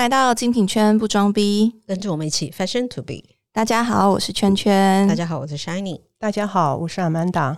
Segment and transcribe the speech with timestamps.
[0.00, 3.16] 来到精品圈不装逼，跟着我们一起 fashion to be。
[3.52, 5.06] 大家好，我是圈圈。
[5.06, 6.00] 大家好，我是 Shiny。
[6.18, 7.54] 大家好，我是 Amanda。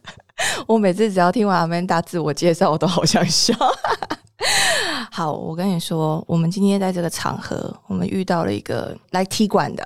[0.66, 3.52] 我每次只要听完 Amanda 自我介绍，我都好想笑。
[5.12, 9.84] 好，我跟你说，我们今天在这个场合，我们遇到了一个来踢馆的，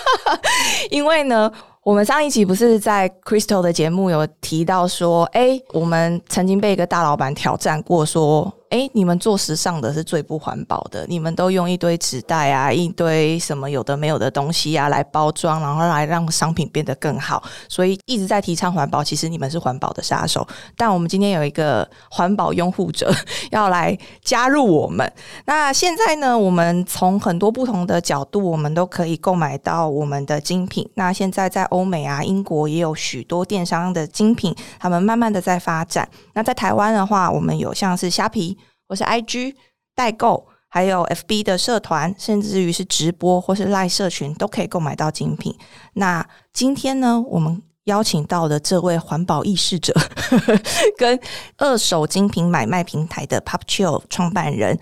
[0.92, 1.50] 因为呢。
[1.84, 8.52] 我们上一期不是在 Crystal 的节目有提到说，哎，我们曾经被一个大老板挑战过，说。
[8.70, 19.02] 哎，你们做时尚的是最不环保的，你们都用一堆纸袋啊，一堆什么有的没有的东西啊来包装，然后来让商品变得更好，所以一直在提倡环保。
[19.02, 20.46] 其实你们是环保的杀手，
[20.76, 23.10] 但我们今天有一个环保拥护者
[23.50, 25.10] 要来加入我们。
[25.46, 30.86] 那现在呢，我们从很多不同的角度，我们都可以购买到我们的精品。
[30.92, 36.06] 那现在在欧美啊、英国也有许多电商的精品，他们慢慢的在发展。
[36.34, 38.57] 那在台湾的话，我们有像是虾皮。
[38.88, 39.54] 或是 IG
[39.94, 45.54] 代购，还有 FB 的社团，甚至于是直播或是赖社群，都可以购买到精品。
[45.94, 49.94] 那今天呢，我们邀请到的这位环保意识者，
[50.96, 51.18] 跟
[51.58, 54.78] 二手精品买卖平台的 Popchill 创办人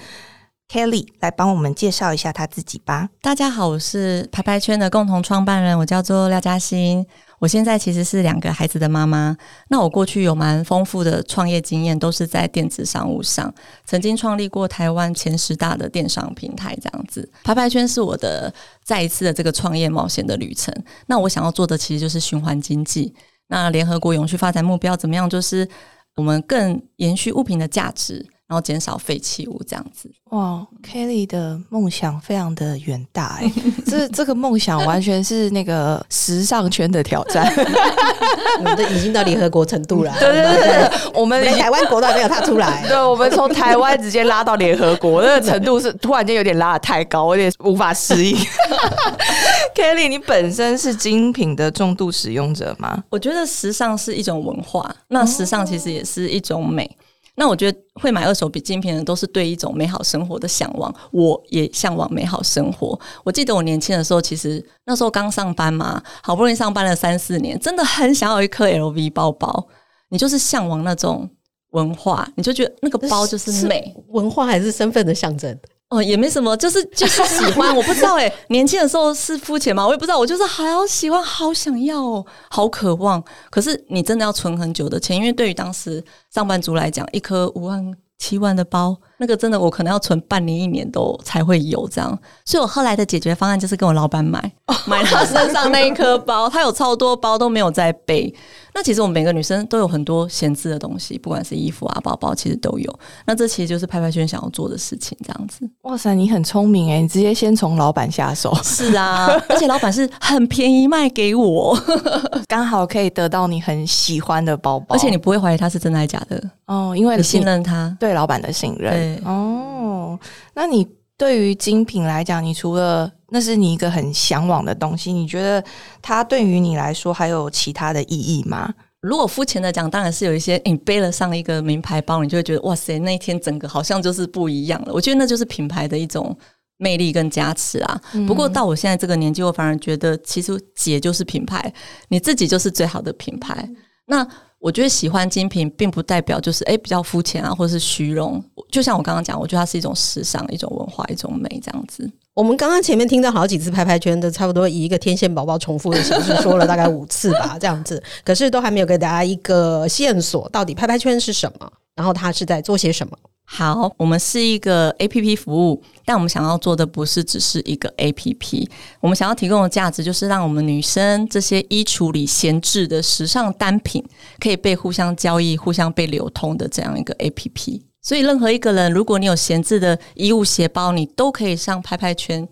[0.68, 3.08] Kelly 来帮我们介绍一下他自己吧。
[3.20, 7.06] 大家好，我是拍拍圈的共同创办人，我叫做廖嘉欣。
[7.38, 9.36] 我现在其实是两个孩子的妈妈。
[9.68, 13.52] 那我过去有蛮丰富的创业经验，都是在电子商务上，
[13.84, 17.28] 曾经创立过台湾前十大的电商平台，这样子。
[17.44, 18.52] 拍拍圈是我的
[18.84, 20.74] 再一次的这个创业冒险的旅程。
[21.06, 23.14] 那我想要做的其实就是循环经济。
[23.48, 25.28] 那联合国永续发展目标怎么样？
[25.28, 25.68] 就是
[26.16, 28.26] 我们更延续物品的价值。
[28.48, 30.10] 然后减少废弃物，这样子。
[30.30, 33.52] 哇，Kelly 的梦想非常的远大哎，
[33.86, 37.46] 这这个梦想完全是那个时尚圈的挑战。
[38.58, 40.14] 我们都已经到联合国程度了。
[40.18, 42.84] 对对对，我们台湾国都还没有踏出来。
[42.88, 48.36] 对，我们从台湾直接拉到联合国，那个程度是突然间有点拉的太高，我有点无法适应。
[49.74, 53.04] Kelly，你本身是精品的重度使用者吗？
[53.10, 56.96] 我觉得时尚是一种文化，那时尚其实也是一种美。
[57.36, 62.98] 那我觉得会买二手比精品的都是对一种美好生活的向往，我也向往美好生活。
[63.24, 69.68] 我记得我年轻的时候，其实那时候刚上班嘛，好不容易上班了三四年，真的很想要一颗 LV 包包。
[70.08, 71.28] 你就是向往那种
[71.72, 75.58] 文化，你就觉得那个包就是美，文化还是身份的象征。
[75.88, 79.86] 哦，也没什么，就是就是喜欢，我不知道哎，年轻的时候是肤浅吗？
[79.86, 83.22] 我也不知道，我就是好喜欢，好想要，哦，好渴望。
[83.50, 86.04] 可是你真的要存很久的钱，因为对于当时
[86.34, 92.18] 上班族来讲，一颗五万、七万的包，那个真的我可能要存半年、一年都才会有这样。
[92.44, 94.52] 所以我后来的解决方案就是跟我老板买，
[94.86, 98.34] 买他身上那一颗包，他有超多包都没有在背。
[98.76, 102.98] 那其实我们每个女生都有很多闲置的东西，不管是衣服啊、包包，其实都有。
[103.24, 105.66] 那这其实就是拍拍圈想要做的事情，这样子。
[105.84, 108.54] 哇塞，你很聪明哎，你直接先从老板下手。
[108.62, 111.74] 是啊，而且老板是很便宜卖给我，
[112.46, 119.18] 刚好可以得到你很喜欢的包包，而且你不会怀疑他是真的还是假的哦，因为你信任他，对老板的信任。
[119.24, 120.18] 哦，
[120.52, 120.86] 那你
[121.18, 125.62] 对于精品来讲，你除了那是你一个很向往的东西，你觉得
[126.02, 128.72] 它对于你来说还有其他的意义吗？
[129.00, 134.92] 如果肤浅的讲，当然是有一些，你背了上一个名牌包，你就会觉得哇塞，那一天整个好像就是不一样了。
[134.92, 136.36] 我觉得那就是品牌的一种
[136.78, 138.00] 魅力跟加持啊。
[138.26, 141.72] 不过到我现在这个年纪，我反而觉得其实姐就是品牌，
[142.08, 143.68] 你自己就是最好的品牌。
[144.06, 144.26] 那
[144.58, 148.42] 我觉得喜欢精品，并不代表就是哎比较肤浅啊，或者是虚荣。
[148.70, 152.10] 就像我刚刚讲，我觉得它是一种时尚、一种文化、一种美这样子。
[152.34, 158.02] 我们刚刚前面听到好几次拍拍圈的，差不多以一个天线宝宝重复的形式说了大概五次吧，这样子。
[158.24, 163.16] 可是都还没有给大家一个线索，到底拍拍圈是什么，然后它是在做些什么。
[163.48, 168.68] 好，我们是一个 A P P 服务，但我们想要做的不是只是一个 A P P，
[169.00, 174.04] 我们想要提供的价值就是让我们女生这些衣橱里闲置的时尚单品，
[174.40, 177.82] 可以被互相交易、互相被流通的这样一个 A P P。
[178.02, 182.46] 所以，任何一个人，如果你有闲置的衣物、鞋包，你都可以上拍拍圈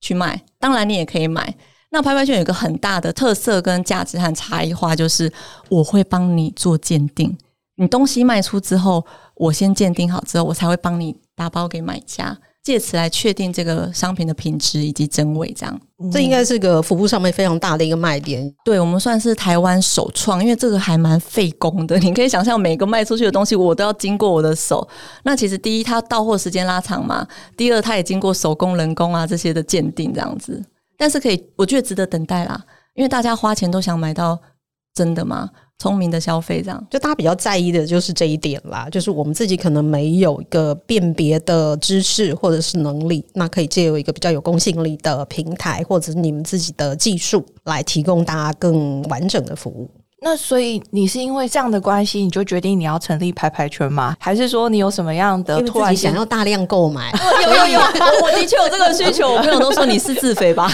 [0.00, 0.42] 去卖。
[0.58, 1.54] 当然，你也可以买。
[1.90, 5.32] 那拍拍圈有一个很大的特色跟价值和差异化，就是
[5.70, 7.36] 我会帮你做鉴定。
[7.78, 9.04] 你东西卖出之后，
[9.36, 12.36] 我先鉴定好之后，我才会帮你打包给买家。
[12.60, 15.80] 借此来确定这个商品的品质以及真伪，这样
[16.12, 18.52] 这应该是个服务上面非常大的一个卖点。
[18.62, 21.98] 对我们算是台湾首创，因为这个还蛮费工的。
[22.00, 24.86] 你可以想象，每个卖出去的东西，我都要经过我的手。
[25.22, 27.26] 那其实第一，它到货时间拉长嘛；
[27.56, 30.62] 第二，它也经过手工、人工啊这些的鉴定，这样子。
[30.98, 32.60] 但是可以，我觉得值得等待啦，
[32.94, 34.38] 因为大家花钱都想买到。
[34.98, 35.48] 真的吗？
[35.78, 36.86] 聪明的消费这样。
[36.90, 49.88] 就大家比较在意的就是这一点啦，就是我们自己可能没有一个辨别的知识或者是能力，那可以借由一个比较有公信力的平台，或者是你们自己的技术来提供大家更完整的服务。
[50.20, 54.16] 那所以你是因为这样的关系，你就决定你要成立拍拍圈吗？
[54.18, 57.12] 还是说你有什么样的突然想要大量购买，
[57.44, 59.30] 有 有有，我我的确有这个需求。
[59.32, 60.68] 我朋友都说你是自肥吧，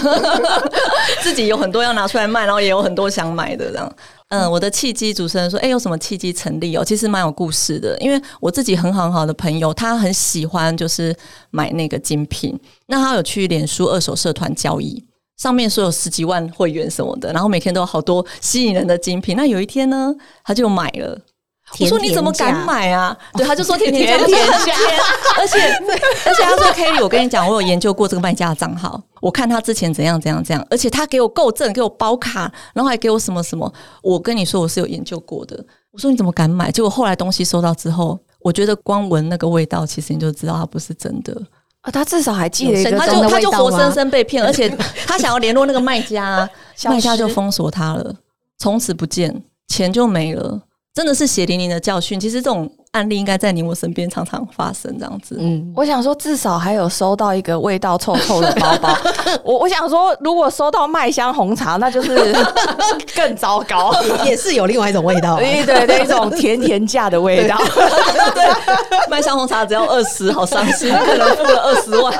[1.22, 3.92] 自己有很多要拿出来卖，然后也有很多想买的这样。
[4.28, 6.82] 嗯，我的契机主持人说，哎、有什么契机成立哦？
[6.82, 11.14] 其实蛮有故事的，因为我自己很好很好的朋友，他很喜欢就是
[11.50, 15.04] 买那个精品，那他有去脸书二手社团交易。
[15.36, 19.36] 上面说有十几万会员什么的，然后每天都有好多吸引人的精品。
[19.36, 20.14] 那有一天呢，
[20.44, 21.18] 他就买了。
[21.80, 23.16] 我说你怎么敢买啊？
[23.32, 24.98] 对，他就说甜甜价，甜甜价 甜
[25.38, 25.58] 而且
[26.26, 33.72] 而且他说 Kelly，我跟你讲，我有研究过这个卖家的账号，我看他之前怎样怎样怎样，而且他给我购证，给我包卡，然后还给我什么什么。
[34.02, 35.56] 我跟你说我是有研究过的。
[35.90, 36.70] 我说你怎么敢买？
[36.70, 41.34] 结果后来东西收到之后，我觉得光闻那个味道，其实你就知道它不是真的。
[41.84, 44.68] 啊，他至少还记得一个有他就他就活生生被骗，而且
[45.06, 46.48] 他想要联络那个卖家，
[46.88, 48.14] 卖家就封锁他了，
[48.58, 50.62] 从此不见，钱就没了。
[50.94, 52.18] 真的是血淋淋的教训。
[52.18, 55.36] 其实这种案例应该在你我身边常常发生，这样子。
[55.40, 58.96] 嗯，我想说，至少还有收到一个味道臭臭的包包。
[59.42, 62.32] 我我想说，如果收到麦香红茶，那就是
[63.16, 63.92] 更糟糕。
[64.24, 65.38] 也是有另外一种味道啊。
[65.38, 67.58] 对 对对，一种甜甜价的味道。
[68.32, 68.44] 对，
[69.10, 72.14] 麦香红茶只要二十，好伤心，可能付了二十万。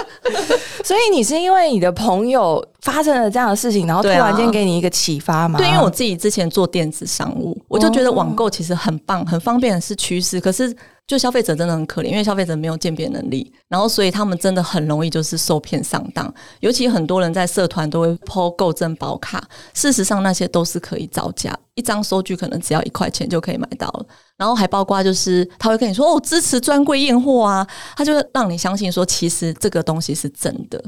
[0.82, 5.56] 所以你是因为你的朋友发生了这样的事情，然后突然间给你一个启发吗？
[5.58, 10.40] 对，因为我自己之前做电子商务，我就觉得网购其实很棒、很方便，是趋势。
[10.40, 10.63] 可是
[11.06, 16.32] 就消费者真的很可怜，因为消费者没有鉴别能力，然后所以他们真的很容易就是受骗上当。
[16.60, 19.42] 尤其很多人在社团都会抛购证保卡，
[19.74, 24.06] 事实上那些都是可以造假，一张收据可能只要一块钱就可以买到了。
[24.36, 27.66] 然后还包括就是他会跟你说哦，支持专柜验货啊，
[27.96, 30.82] 他就让你相信说其实这个东西是真的。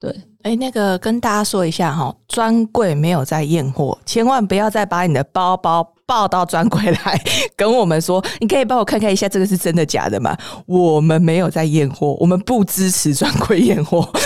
[0.00, 0.10] 对，
[0.42, 7.22] 哎，那个跟大家说一下哈，专柜没有在验货，千万不要再把你的包包抱到专柜来
[7.54, 10.36] 跟我们说，你可以帮我看看一下这个是真的假的吗？
[10.66, 14.08] 我们没有在验货，我们不支持专柜验货。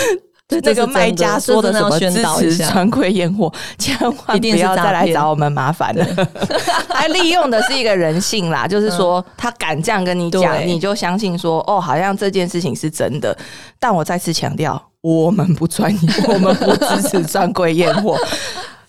[0.47, 6.05] 对那个卖家说的什么支持专柜验货，千万不要再来找我们麻烦了。
[6.89, 13.35] 他 利用的是一个人性啦，就是说他敢这样跟你讲，你就相信说哦，好像这件事情是真的。
[13.79, 18.17] 但我再次强调，我们不专业，我们不支持专柜验货。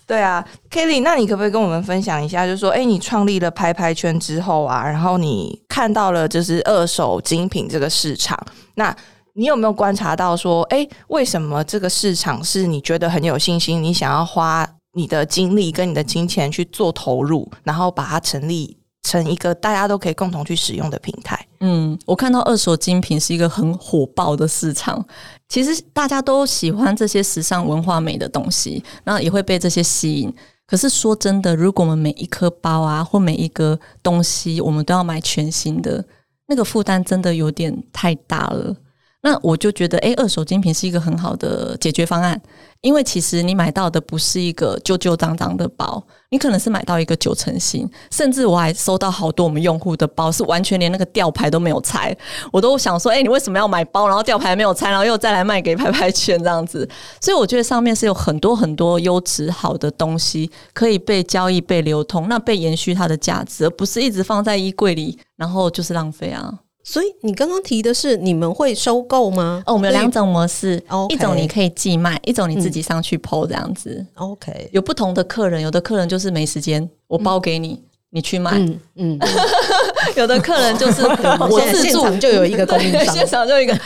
[0.07, 8.39] 对啊，Kelly，那你可不可以跟我们分享一下，就是说，哎，你创立了拍拍圈之后啊，然后你看到了就是二手精品这个市场，
[8.77, 8.97] 那
[9.35, 21.47] 你有没有观察到说，哎，为什么这个市场是你觉得很有信心，你想要花你的精力跟你的金钱去做投入，然后把它成立成一个大家都可以共同去使用的平台？
[21.61, 25.03] 嗯，我看到二手精品是一个很火爆的市场。
[25.49, 30.35] 其实大家都喜欢这些时尚文化美的东西，那也会被这些吸引。
[30.67, 36.05] 可是说真的，如果我们每一颗包啊，或每一个东西，我们都要买全新的，
[36.49, 38.75] 那个负担真的有点太大了。
[39.23, 42.41] 那我就觉得，诶，二手精品是一个很好的解决方案，
[42.81, 52.17] 因为其实你买到的不是一个旧旧脏脏的包，你可能是买到一个九成新，甚至我还收到好多我们用户的包是完全连那个吊牌都没有拆，
[52.53, 56.89] 我都想说，诶，你为什么要买包，然后吊牌没有拆，然后又再来卖给拍拍圈这样子？
[57.21, 66.61] 所以我觉得上面是有很多很多优质好的东西可以被交易、被流通，那被延续它的价值，而不是一直放在衣柜里，然后就是浪费啊。
[66.89, 69.61] 所以你刚刚提的是你们会收购吗？
[69.67, 74.07] 哦，我们有两种模式一种你可以寄卖，一种你自己上去剖这样子。
[74.15, 79.19] OK，有不同的客人，有的客人就是没时间，我包给你，你去卖；嗯嗯，
[80.17, 81.03] 有的客人就是
[81.51, 83.77] 我现场就有一个供应商现场就有一个。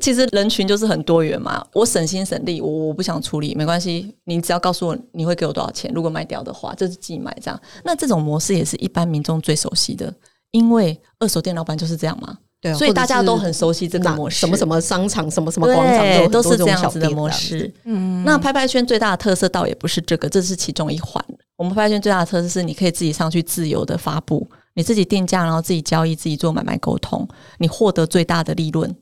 [0.00, 7.60] 其实人群就是很多元嘛，我省心省力，我我不想处理，没关系，你只要告诉我你会给我多少钱，如果卖掉的话，这是寄卖这样。
[7.84, 10.12] 那这种模式也是一般民众最熟悉的，
[10.50, 12.36] 因为二手店老板就是这样嘛。
[12.60, 17.72] 对啊，所以大家都很熟悉这个模式什么什么商场、什么什么广场，对，都是这样子的模式。。
[17.84, 21.24] 嗯，那拍拍圈最大的特色倒也不是这个，这是其中一环。
[21.56, 27.26] 我们拍拍圈最大的特色是你可以自己上去自由的发布，你自己定价，然后自己交易，自己做买卖沟通，
[27.58, 28.92] 你获得最大的利润。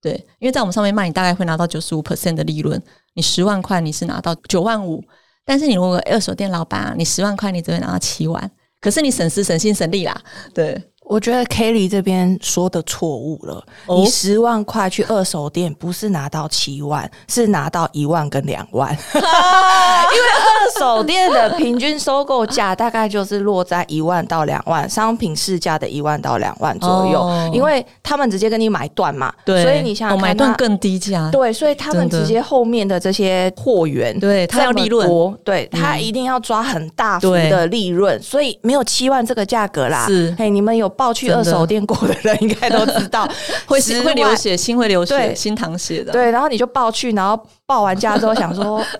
[0.00, 2.80] 对，因为在我们上面卖，你大概会拿到九十五 percent 的利润。
[3.14, 5.02] 你十万块，你是拿到九万五，
[5.44, 8.50] 但是你如果二手店老板啊，你十万块，你只会拿到七万。
[8.80, 10.18] 可是你省时省心省力啦，
[10.54, 13.54] 对，我觉得 Kelly 这边说的错误了。
[13.86, 18.96] 哦你十万块去二手店，不是拿到七万，是拿到一万跟两万。
[19.12, 27.20] 因为二手店的平均收购价大概就是落在一万到两万，商品市价的一万到两万左右。
[27.20, 35.08] 哦因为他们直接跟你买断嘛，对，所以你想买断更低价，对，所以他们直接后面的这些货源，对他要利润
[35.42, 40.06] 对他一定要抓很大幅的利润，所以没有七万这个价格啦。
[40.06, 43.26] 是嘿，你们有报去二手店过的人应该都知道，
[43.64, 44.36] 会10会流。
[44.36, 46.12] 血，心会流血，心淌血的。
[46.12, 48.84] 对，然后你就抱去，然后报完价之后想说。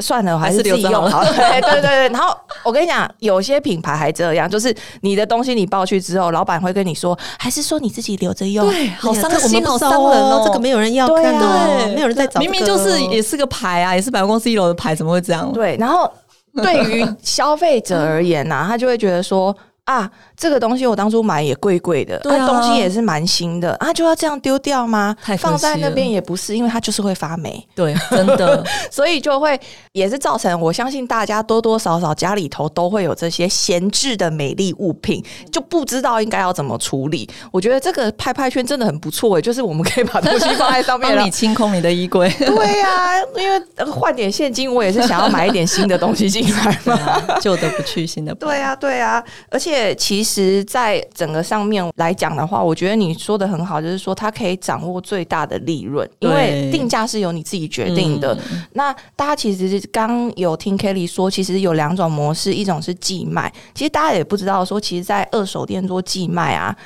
[0.00, 1.30] 算了，我还是自己用好了。
[1.38, 8.68] 对对对对，然后我跟你讲，有些品牌还这样，就是你的东西你抱去之后，老板会跟你说，还是说你自己留着用。
[8.68, 10.42] 对，好伤心，好伤人哦。
[10.44, 15.48] 这个没有人要对看对没有人在找明明就是也是个牌啊，也是百货公司一楼的牌，怎么会这样？
[15.52, 16.12] 对，然后
[16.56, 25.14] 对于消费者而言呐、他就会觉得说啊，这个东西我当初买也贵贵的，东西也是蛮新的啊，就要这样丢掉吗？
[25.38, 29.60] 放在那边也不是，因为它就是会发霉，对，真的， 所以就会
[29.92, 35.22] 也是造成我相信大家多多少少家里头都会有这些闲置的美丽物品，
[35.52, 37.28] 就不知道应该要怎么处理。
[37.52, 41.30] 我觉得这个拍拍圈真的很不错诶，就是我们可以把东西放在上面帮你。
[41.30, 42.30] 清空你的衣柜。
[42.38, 47.20] 对呀、因为呃换点现金，我也是想要买一点新的东西进来嘛。
[47.42, 58.34] 旧的不去，新的不来对呀，对呀，而且其实，在整个上面来讲的话，我觉得你说的很好，就是说它可以掌握最大的利润，因为定价是由你自己决定的。
[58.52, 66.76] 嗯那大家其实刚有听 Kelly 说，其实有两种模式，一种是寄卖，其实大家也不知道说，其实，在二手店做寄卖啊，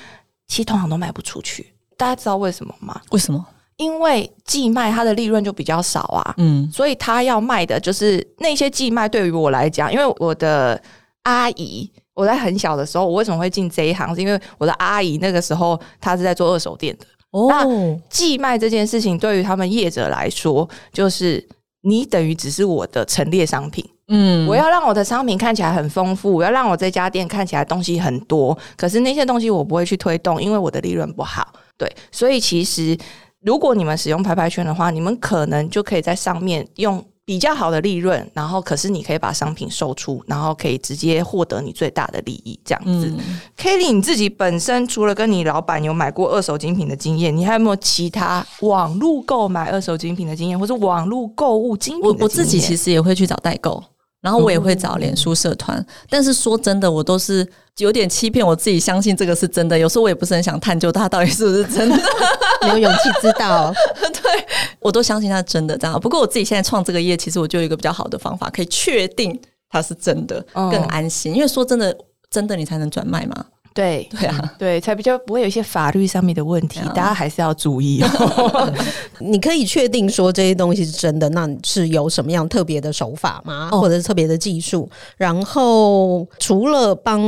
[0.46, 1.72] 其实通常都卖不出去。
[1.96, 3.00] 大家知道为什么吗？
[3.10, 3.44] 为什么？
[3.76, 9.08] 因为寄卖它的利润就比较少啊，嗯，所以他要卖的就是那些寄卖。
[9.08, 10.80] 对于我来讲，因为我的
[11.22, 14.12] 阿姨，我在很小的时候，我为什么会进这一行？
[14.12, 17.06] 是因为我的阿姨那个时候她是在做二手店的。
[17.30, 21.46] 哦，寄卖这件事情对于他们业者来说，就是
[21.82, 23.88] 你等于只是我的陈列商品。
[24.10, 31.46] 嗯我要让我的商品看起来很丰富，我要让我这家店看起来东西很多，可是那些东西我不会去推动，因为我的利润不好。
[31.76, 32.96] 对，所以其实
[33.42, 43.14] 如果你们使用拍拍圈的话，你们可能就可以在上面用比较好的利润，然后可是你可以把商品售出，然后可以直接获得你最大的利益，这样子。
[43.14, 52.02] 嗯 Kelly，你自己本身除了跟你老板有买过二手精品的经验，你还有没有其他网络购买二手精品的经验，或是网络购物精品？
[52.02, 53.84] 我我自己其实也会去找代购，
[54.20, 57.46] 然后我也会找脸书社团，但是说真的，我都是
[57.76, 59.78] 有点欺骗我自己，相信这个是真的。
[59.78, 61.96] 有时候我也不是很想探究它到底是不是真的，
[62.62, 63.72] 没有勇气知道。
[64.00, 64.46] 对
[64.80, 65.98] 我都相信它是真的这样。
[66.00, 71.32] 不过我自己现在创这个业，其实我就有一个比较好的方法，可以确定它是真的，嗯更安心。
[71.34, 71.96] 因为说真的，
[72.28, 73.44] 真的你才能转卖嘛。
[73.74, 78.72] 对对啊，对，才比较不会有一些法律上面的问题，啊大家还是要注意哦。
[79.20, 83.68] 你可以确定说这些东西是真的，那是有什么样特别的手法吗？
[83.72, 84.88] 哦或者是特别的技术？
[85.16, 87.20] 然后除了帮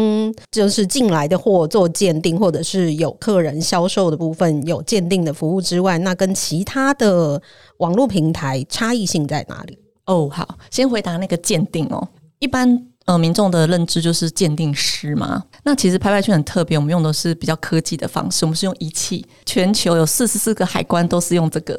[0.50, 7.40] 就是进来的货做鉴定，或者是有客人销售的部分有鉴定的服务之外，那跟其他的
[7.78, 9.78] 网络平台差异性在哪里？
[10.06, 12.09] 哦，好，先回答那个鉴定哦。
[12.40, 21.79] 一般呃民众的认知就是鉴定师嘛，那其实拍拍圈很特别，我们用的是比较科技的方式，我们是用仪器，全球有四十四个海关都是用这个。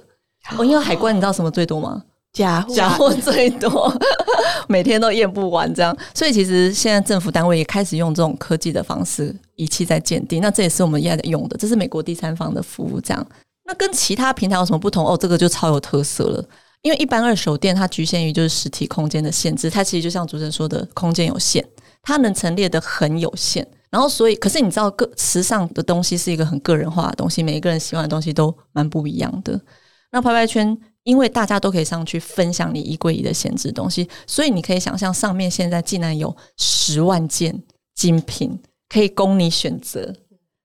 [0.57, 2.03] 哦，因为海关你知道什么最多吗？
[2.33, 3.93] 假货假货最多，
[4.67, 5.95] 每天都验不完这样。
[6.13, 13.25] 所以其实现在政府单位也开始用这种科技的方式仪器在鉴定，那这也是我们现在用的，这是美国第三方的服务这样。
[13.65, 15.05] 那跟其他平台有什么不同？
[15.05, 16.45] 哦，这个就超有特色了。
[16.81, 21.65] 因为一般二手店它局限于就是实体空间的限制，它其实就像主持人说的，空间有限，
[22.01, 23.67] 它能陈列的很有限。
[23.89, 29.59] 然后所以，可是你知道，个时尚的东西是一个很个人化的东西，每一个人喜欢的东西都蛮不一样的。
[30.13, 37.61] 那拍拍圈，因为大家都可以上去分享你衣柜里的闲置东西，所以你可以想象上面现在竟然有十万件
[37.93, 38.57] 精品
[38.87, 40.15] 可以供你选择。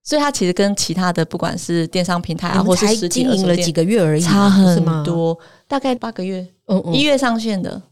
[0.07, 5.03] 所以它其实跟其他的不管是电商平台啊，或是实体经营了几个月而已，差很。
[5.03, 5.37] 多，
[5.67, 7.83] 大概八个月，嗯嗯一月上线的。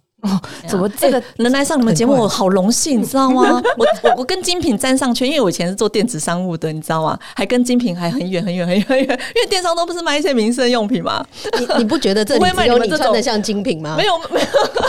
[0.67, 3.63] 怎么这个能来上你们节目，我好荣幸， 你知道吗？
[3.77, 7.19] 我我我跟精品沾上圈，因为我以前是做电子商务的，你知道吗？
[7.35, 11.25] 还跟精品还很远很远很远很远，因为电商都不是卖一些民生用品嘛。
[11.59, 13.97] 你你不觉得这里不会卖只有你穿的像精品吗？
[13.99, 14.47] 没有 没有，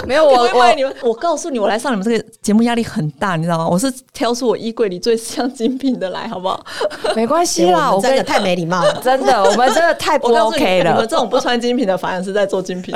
[0.07, 0.95] 没有我我我会卖你们。
[1.01, 3.67] 我告诉你，我来上你们这个节目压力很大，你知道吗？
[3.67, 6.63] 我是挑出我衣柜里最像精品的来，好不好？
[7.15, 9.01] 没关系啦，我们真的太没礼貌了。
[9.03, 11.15] 真的，我们真的太不 OK 了你们这。
[11.15, 12.93] 种不穿精品的，反而是在做精品。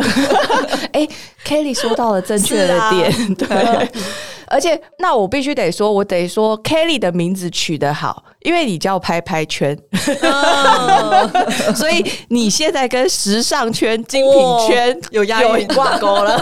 [0.92, 1.08] 哎
[1.46, 3.48] Kelly 说到了正确的点， 对。
[4.52, 9.78] 而且，那我必须得说，我得说 Kelly 的名字取得好，因为你叫拍拍圈，
[11.76, 16.40] 所以你现在跟时尚圈、精品圈有压力挂钩了。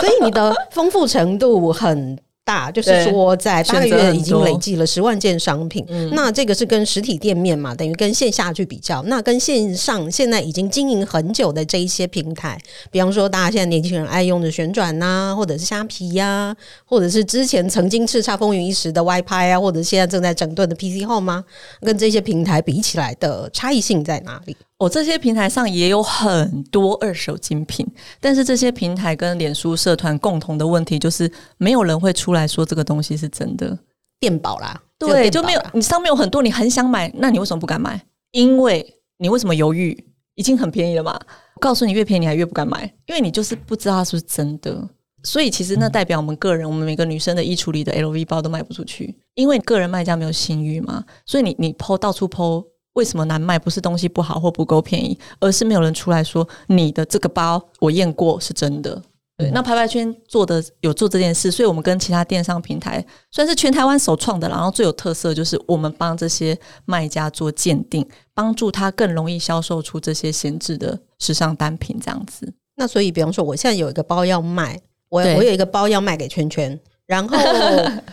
[0.00, 2.18] 所以你的丰富程度很。
[2.48, 5.84] 大就是说，在八个月已经累计了十万件商品。
[6.12, 9.02] 那这个是跟实体店面嘛，等于跟线下去比较。
[9.02, 12.58] 那跟线上现在已经经营很久的这一些平台，
[12.90, 21.44] 比方说大家现在年轻人爱用的旋转呐，或者是虾皮呀，或者是之前曾经叱咤风云一时的 Y 拍啊，或者现在正在整顿的 PC Home 吗？
[21.82, 24.56] 跟这些平台比起来的差异性在哪里？
[24.78, 27.84] 我这些平台上也有很多二手精品，
[28.20, 33.76] 但是这些平台跟脸书社团共同的问题就是，没有人会出来说这个东西是真的
[34.20, 34.80] 电宝啦。
[34.96, 38.00] 对，就没有你上面有很多你很想买，那你为什么不敢买？
[38.30, 40.04] 因为你为什么犹豫？
[40.36, 41.18] 已经很便宜了嘛。
[41.54, 44.88] 我告诉你，越便宜你还越不敢买，因为你就是不知道它是不是真的。
[45.24, 51.04] 所以其实那代表我们个人，我们每个女生的衣橱里的 LV 包都卖不出去，因为个人卖家没有信誉嘛。
[51.26, 52.64] 所以你你抛到处抛。
[52.98, 53.56] 为什么难卖？
[53.56, 59.00] 不是东西不好或不够便宜，而是没有人出来说你的这个包我验过是真的。
[59.36, 72.52] 对，那拍拍圈做的有做这件事，所以我们跟其他电商平台算是全台湾首创的，然后最有特色就是我们帮这些卖家做鉴定，帮助他更容易销售出这些闲置的时尚单品这样子。
[72.74, 76.76] 那所以，比方说，我现在有一个包要卖，我我有一个包要卖给圈圈。
[77.06, 77.38] 然后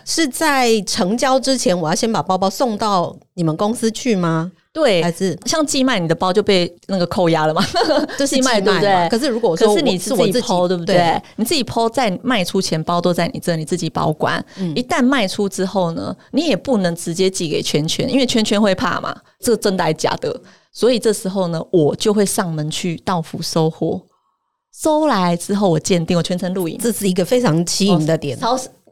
[0.06, 4.50] 是在成交之前，我要先把包包送到你们公司去吗？
[4.76, 7.66] 对，还是像寄卖你的包就被那个扣押了嘛？
[8.20, 9.08] 就是寄卖对不对？
[9.10, 11.22] 可是如果可是你是我自己抛对不对？
[11.38, 14.46] 你自己抛在卖出前，包都在你这，你自己保管。
[14.76, 20.42] 一旦卖出之后呢，你也不能直接寄给圈圈，因为圈圈会怕嘛，这个真的还是假的？
[20.74, 24.02] 所以这时候呢，我就会上门去到府收货，
[24.78, 28.38] 收来之后我鉴定，我全程录影，这是一个非常吸引的点。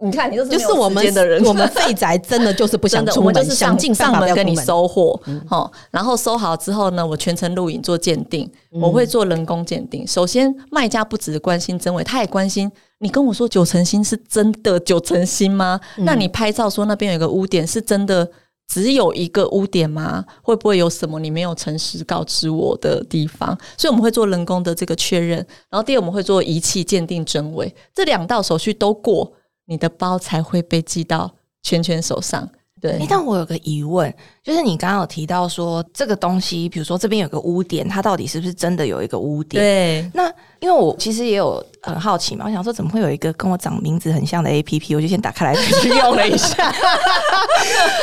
[0.04, 5.18] 你看，你就是就是我们的人， 我们废宅真的就是不想出门，就是想尽上门跟你收货，
[5.48, 10.06] 好，然后收好之后呢，我全程录影做鉴定，我会做人工鉴定。
[10.06, 12.70] 首先，卖家不只关心真伪，他也关心
[13.00, 15.80] 你跟我说九成新是真的九成新吗？
[16.00, 18.30] 那你拍照说那边有个污点是真的
[18.68, 20.26] 只有一个污点吗？
[20.42, 23.58] 会不会有什么你没有诚实告知我的地方？
[23.78, 25.38] 所以我们会做人工的这个确认，
[25.70, 29.32] 然后第二我们会做仪器鉴定真伪，这两道手续都过。
[29.74, 31.34] 你的包才会被寄到
[31.64, 32.48] 圈圈手上。
[32.80, 39.64] 对，但我有个疑问，就是你刚刚有提到说这个东西，比如说这边有个污点，它到底是不是真的有一个污点？
[39.64, 40.30] 对，那
[40.60, 46.68] 因为我其实也有很好奇嘛，我想说怎么会有一个跟我长名字很像的 A P P，我就先打开来 去用了一下。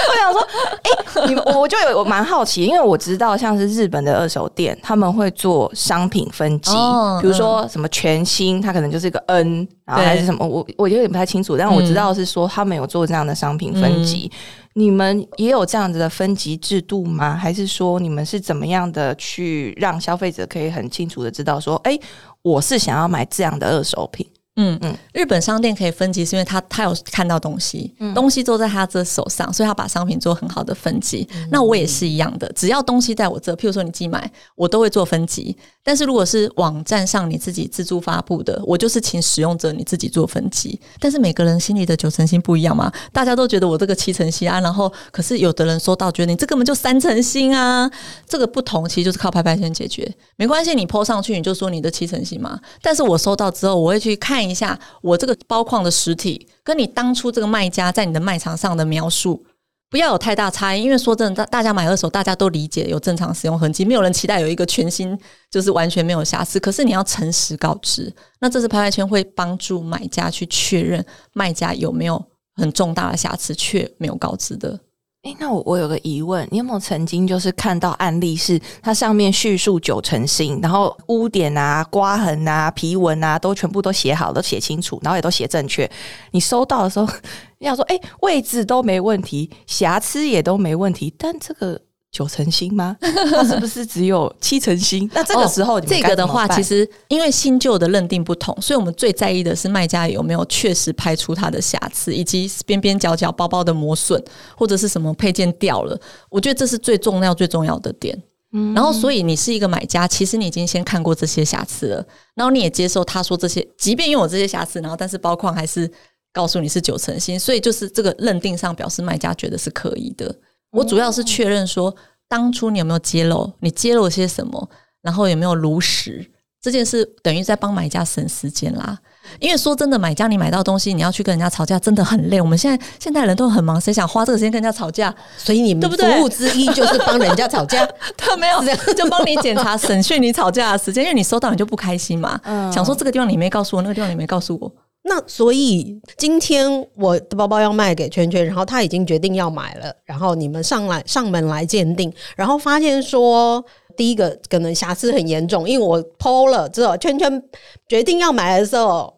[0.09, 0.48] 我想说，
[0.83, 6.72] 哎，你们我就有我蛮好奇，因为我知道像是日本的二手店，他们会做商品分级，
[7.20, 14.33] 比如说什么全新，它可能就是一个 N，然后还是什么，我我有点不太清楚，但我知道是说他们有做这样的商品分级。
[14.74, 17.34] 你们也有这样子的分分级制度吗？
[17.34, 21.98] 还是说你们是怎么样的去让消费者可以很清楚的知道说，哎，
[22.42, 24.24] 我是想要买这样的二手品？
[24.62, 31.26] 嗯嗯，日本商店可以分级，是因为他他有看到东西，东西都在他这手上，所以他把商品做很好的分级。
[31.50, 35.56] 那我也是一样的，只要东西在我这，譬如说你寄买，我都会做分级。
[35.82, 40.78] 但是如果是网站上你自己自助发布的，我就是请使用者你自己做分级。
[40.98, 47.90] 但是每个人心里的九成新不一样嘛，大家都觉得我这个七成新啊，然后可是有的人收到觉得你这根本就三成新啊，
[48.28, 50.06] 这个不同其实就是靠拍拍先解决。
[50.36, 52.60] 没关系，你 po 上去你就说你的七成新嘛。
[52.82, 59.46] 但是我收到之后，我会去看一下我这个包框的实体跟你当初这个卖家在你的卖场上的描述。
[59.88, 65.18] 不要有太大差异，因为说真的，大大家买二手，大家都理解有正常使用痕迹，没有人期待有一个全新
[65.50, 66.60] 就是完全没有瑕疵。
[66.60, 74.78] 可是你要诚实告知，那这次拍卖圈会帮助买家去确认卖家有没有很重大的瑕疵却没有告知的。
[75.22, 85.88] 哎，那我我有个疑问，你有没有曾经就是看到案例是它上面叙述九成新，然后污点啊、刮痕啊、皮纹啊都全部都写好，都写清楚，然后也都写正确。
[86.30, 87.06] 你收到的时候，
[87.61, 91.78] 要说，哎，位置都没问题，瑕疵也都没问题，但这个。
[92.12, 92.96] 九成新吗？
[93.00, 95.08] 那是不是只有 七成新？
[95.14, 104.20] 那这个时候，这个的话，其实因为新旧的认定不同，所以我们最在意的是卖家有没有确实拍出它的瑕疵，以及边边角角、包包的磨损，
[104.56, 105.98] 或者是什么配件掉了。
[106.28, 108.20] 我觉得这是最重要、最重要的点。
[108.52, 115.88] 嗯，然后所以你是一个买家，其实你已经先看过这些瑕疵了，然后你也接受他说这些，即便拥有这些瑕疵，然后但是包框还是
[116.32, 120.34] 告诉你是九成新，所以就是这个认定上表示卖家觉得是可以的。
[120.70, 121.94] 我主要是确认说，
[122.28, 123.52] 当初你有没有揭露？
[123.61, 124.68] 你揭露些什么？
[125.02, 126.30] 然后有没有如实？
[126.62, 128.98] 这件事等于在帮买家省时间啦。
[129.38, 132.40] 因为说真的，买家你买到东西，你要去跟人家吵架，真的很累。
[132.40, 135.14] 我们现在现代人都很忙，谁想花这个时间跟人家吵架？
[135.38, 137.87] 所以你们服务之一就是帮人家吵架。
[138.16, 138.61] 他没有，
[138.94, 142.38] 就帮你检查、审讯你吵架的时间，因为你收到你就不开心嘛。
[142.44, 144.70] 嗯想说这个地方你没告诉我，那个地方你没告诉我，
[145.02, 153.64] 那所以今天我的包包要卖给圈圈，然后他已经决定要买了，然后你们上来上门来鉴定，然后发现说
[153.96, 157.42] 第一个可能瑕疵很严重，因为我剖了之后，圈圈
[157.88, 159.14] 决定要买的时候。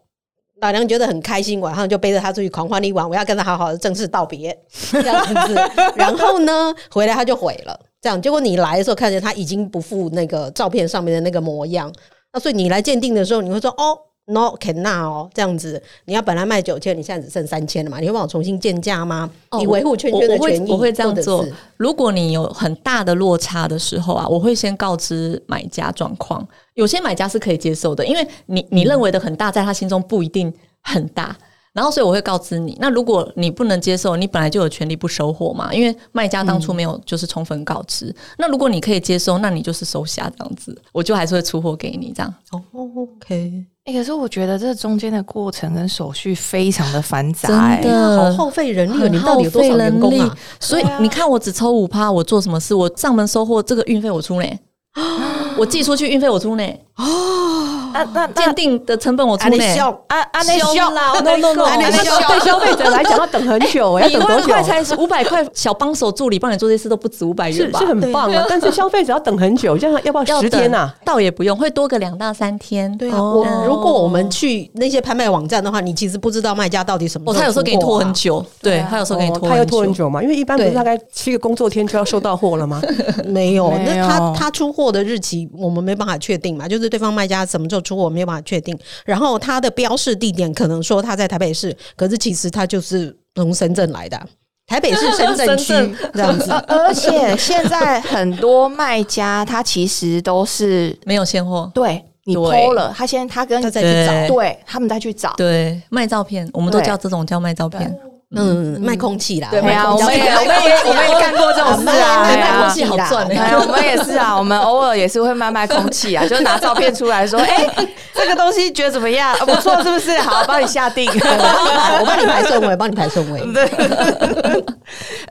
[0.61, 4.57] 老娘觉得很开心，晚上就背着他出去狂欢一晚，我要跟他好好的正式道别，
[4.93, 5.53] 这样子。
[5.93, 8.21] 然后呢，回来他就毁了，这样。
[8.21, 11.91] 结果你来的时候，看见他已经不复那个照片上面的那个模样，
[12.31, 17.99] 那所以你来鉴定的时候，你会说哦，no can now 哦，这样子，你要本来卖九千，你现在只剩三千了嘛？
[17.99, 19.29] 你会帮我重新建价吗？
[19.49, 21.45] 哦你维护圈圈的我我会权益，我会这样做。
[21.77, 26.47] 如果你有很大的落差的时候啊，我会先告知买家状况。
[26.75, 31.35] 有些买家是可以接受的，因为你你认为的很大，在他心中不一定很大。
[31.71, 32.77] 然后，所以我会告知你。
[32.79, 38.15] 那如果你不能接受，你本来就有权利不收货嘛，因为卖家当初没有就是充分告知。
[38.37, 42.31] 那如果你可以接受，那你就是收下这样子，我就还是会出货给你这样。
[42.51, 50.33] 哦，OK，哎、可是我觉得这中间的过程跟手续非常的繁杂、真哎的好耗费人力你们到底有多少人工啊？
[50.57, 52.73] 所以你看，我只抽五趴，我做什么事？
[52.73, 54.47] 我上门收货，这个运费我出呢。
[55.57, 56.63] 我寄出去运费我出呢，
[56.95, 59.57] 那那那鉴定的成本我出呢。
[59.79, 64.53] 啊啊啊那凶笑啦那 no, no, no 那对消费者来讲要等很久哎，要一万等多久？
[64.53, 67.79] 块才五百块，小帮手助理帮你做这些事都不止五百元吧？
[67.79, 70.91] 是是很棒啊，但是消费者要等很久，这样要不要要十天呐？
[71.05, 72.95] 倒也不用，会多个两到三天。
[72.97, 79.93] 对啊，哦我如果我们去那些拍卖网站的话，你其实不知道卖家到底什么哦，时候他有时候给你拖很久，对啊他有时候给你拖哦他要拖很很。
[79.93, 82.81] 久嘛，因为一般不是大概七个工作天就要收到货了吗？
[83.25, 88.77] 没有那他他出货的日期我们没办法确定嘛，就是对方卖家什么时候出货没有办法确定。
[89.05, 94.27] 然后他的标示地点可能说他在台北市，可是其实他就是从深圳来的啊，
[94.67, 96.51] 台北市深圳区深这样子。
[96.67, 105.33] 而且现在很多卖家他其实都是没有现货，对你偷了，他先他跟他再去找对他们再去找。
[105.35, 107.93] 对，卖照片，我们都叫这种叫卖照片。
[108.35, 117.67] 嗯，卖空气啦，对啊，我们也我们也我们也干过这种事啊，卖对啊空气好赚哎，我们也是啊，我们偶尔也是会卖卖空气啊， 就是拿照片出来说， 哎、
[118.13, 119.31] 这个东西觉得怎么样？
[119.35, 120.17] 啊不错，是不是？
[120.19, 121.07] 好， 帮你下定。
[121.13, 123.39] 我帮你排顺位，帮你排顺位。
[123.53, 123.69] 对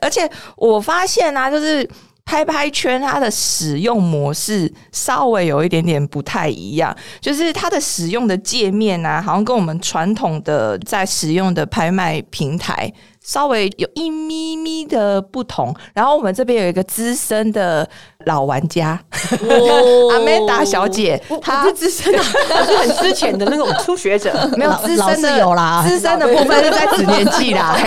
[0.01, 1.87] 而且我发现啊，就是
[2.25, 12.91] 拍拍圈它的使用模式稍微有一点点不太一样，就是它的使用的界面啊，好像跟我们传统的在使用的拍卖平台。
[13.25, 17.89] 稍微有一咪咪的不同，然后我们这边有一个资深的
[18.25, 18.99] 老玩家，
[20.11, 24.31] 阿美达小姐，她是资深的， 她是很之前的那种初学者。
[24.57, 27.77] 没有资深的有啦资深的部分是在指年纪啦。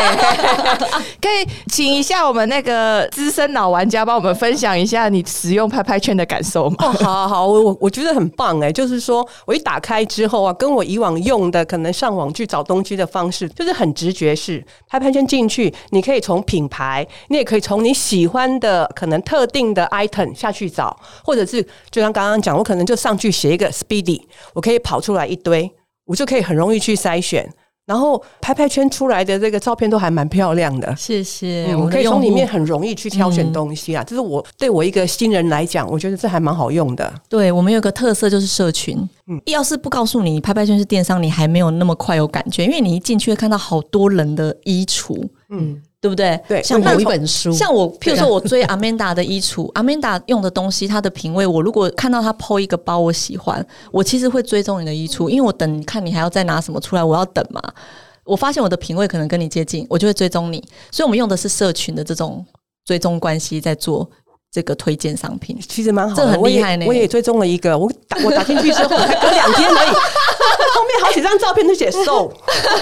[1.20, 6.76] 可以请一下我们那个资深老玩家帮我们分享一下你使用拍拍圈的感受吗？
[6.80, 14.64] 哦，好好好，我我我觉得很棒哎，就是说我一打开之后啊，跟我以往用的可能上网去找东西的方式，就是很直觉式。
[14.88, 24.20] 拍拍圈进去，你可以从品牌，你也可以从你喜欢的可能特定的 item 下去找，或者是就像刚刚讲，我可能就上去写一个 speedy，
[24.54, 25.70] 我可以跑出来一堆，
[26.04, 27.48] 我就可以很容易去筛选。
[27.86, 34.02] 然后拍拍圈出来的这个照片都还蛮漂亮的，谢谢，嗯，我可以从里面很容易去挑选东西啊。
[34.02, 37.14] 这是我对我一个新人来讲，我觉得这还蛮好用的。
[37.28, 46.40] 对我们有个特色就是社群，嗯，要是不告诉你拍拍圈是电商，你还没有那么快有感觉，因为你一进去会看到好多人的衣橱，嗯，对不对？
[46.46, 57.60] 对，像那某一本书，像我，譬如说我追 Amanda 的衣橱， Amanda 用的东西，她的品味，我如果看到她 PO 一个包我喜欢，我其实会追踪你的衣橱，因为我等看你还要再拿什么出来，我要等嘛。
[58.22, 62.46] 我发现我的品味可能跟你接近，我就会追踪你，所以我们用的是社群的这种
[62.84, 64.08] 追踪关系在做
[64.52, 65.58] 这个推荐商品。
[65.68, 69.88] 其实蛮好的，这很我也厉害呢我也追踪了一个，我打我打进去之后，才隔两天而已，
[70.74, 72.32] 后面好几张照片都写售，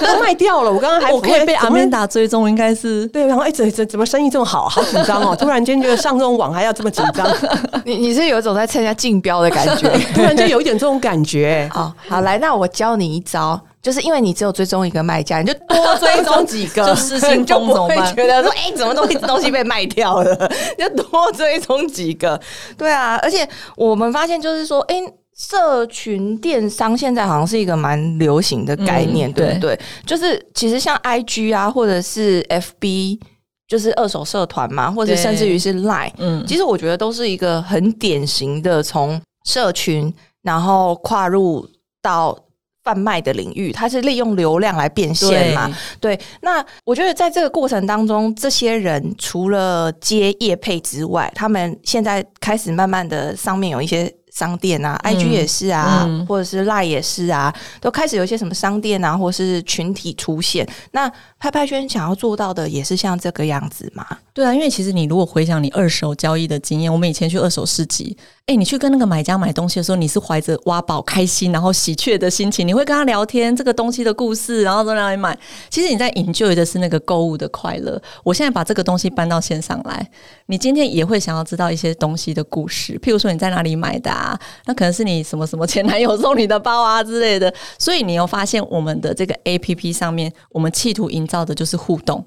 [0.01, 0.73] 都卖掉了。
[0.73, 5.35] 我刚刚还我可以被怎么 Amanda 追踪，应该是对，然后哎，怎怎怎么生意这么好，好紧张哦！
[5.39, 7.27] 突然间觉得上这种网还要这么紧张，
[7.85, 9.91] 你你是有一种在参加竞标的感觉。
[10.15, 11.69] 突然间有一点这种感觉。
[11.73, 18.17] 好好来，那我教你一招，就是因为你只有追踪一个卖家，你就 多追踪几个，就失心你 就不会疯怎么办？
[18.17, 22.41] 觉得说，哎、怎么东西东西被卖掉了， 你就多追踪几个。
[22.79, 24.97] 对啊，而且我们发现就是说，哎、
[25.37, 29.55] 社群电商现在好像是一个蛮流行的概念，嗯对。
[29.55, 29.79] 不对？
[30.07, 33.21] 就是其实像 IG 啊，或者是 FB，
[33.69, 40.11] 就是二手社团嘛，或者甚至于是 Line，嗯，其实我觉得都是一个很典型的从社群
[40.43, 41.69] 然后跨入
[42.01, 42.39] 到
[42.85, 45.75] 贩卖的领域，它是利用流量来变现嘛？
[45.99, 46.17] 对。
[46.43, 54.15] 那我觉得在这个过程当中，这些人除了接业配之外，他们现在开始慢慢的上面有一些。
[54.35, 60.69] 商店啊，IG 也是啊，或者是 Line 也是啊，都开始有一些什么商店啊，或是群体出现。
[60.91, 64.05] 那拍拍圈想要做到的也是像这个样子嘛？
[64.33, 75.35] 对啊，因为其实你如果回想你二手交易的经验，我们以前去二手市集，哎，你去跟那个买家买东西的时候，你是怀着挖宝开心，然后喜鹊的心情，你会跟他聊天这个东西的故事，然后在那里买。
[75.71, 77.99] 其实你在 enjoy 的是那个购物的快乐。
[78.23, 80.07] 我现在把这个东西搬到线上来，
[80.45, 84.11] 你今天也会想要知道一些东西的故事，譬如说你在哪里买的。
[84.11, 92.23] 啊，那可能是你什么什么前男友送你的包啊之类的，所以你有发现我们的这个 A P P 上面，我们企图营造的就是互动，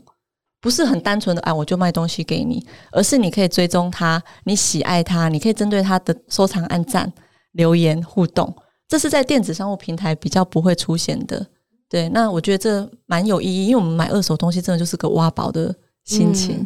[0.59, 7.11] 不是很单纯的啊，我就卖东西给你，而是你可以追踪他，你喜爱他，你可以针对他的收藏、按赞、
[7.53, 8.53] 留言互动，
[8.87, 11.45] 这是在电子商务平台比较不会出现的。
[11.89, 15.73] 对，那我觉得这蛮有意义，因为我们买二手东西真的就是个挖宝的。
[16.07, 16.65] 心情，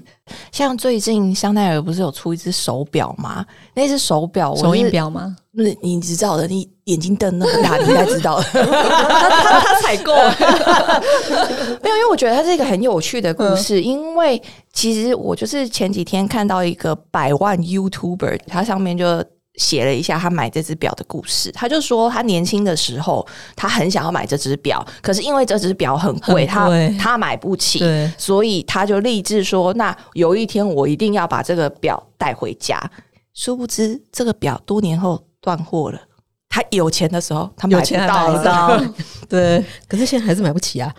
[0.51, 3.43] 像最近香奈儿不是有出一只手表吗？
[3.73, 5.35] 那只手表，手印表吗？
[5.53, 8.39] 不是，你知道的，你眼睛瞪那么大，你应该知道。
[8.53, 10.13] 他他采购
[11.81, 11.95] 没有？
[11.97, 14.39] 因为我觉得它是一个很有趣的故事，因为
[14.71, 19.23] 其实我就是前几天看到一个百万 YouTuber，它上面就。
[19.61, 27.79] 写了一下他买这只表的故事，他就说他年轻的时候，他很想要买这只表，可是因为这只表很贵，他他买不起，
[28.17, 32.81] 所以他就立志说，那有一天我一定要把这个表带回家。
[33.33, 35.99] 殊不知，这个表多年后断货了。
[36.51, 38.93] 他有钱的时候，他买不到了。
[39.29, 40.93] 对，可是现在还是买不起啊。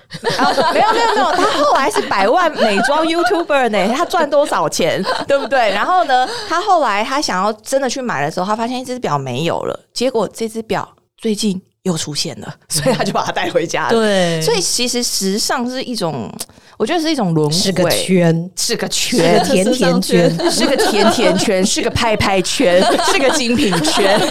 [0.73, 5.71] 没有没有没有，他后来是百万美妆 YouTuber 呢， 他赚多少钱， 对不对？
[5.73, 10.89] 然后呢，他后来他想要真的去买的时候，他发现一只表没有了，结果这只表
[11.19, 11.61] 最近。
[11.85, 13.91] 又出现了，所以他就把它带回家了。
[13.91, 16.33] 对，所以其实时尚是一种，
[16.79, 24.17] 我觉得是一种轮回，是个圈，是个圈，甜甜圈，是个甜甜圈，是个拍拍圈，是个精品圈。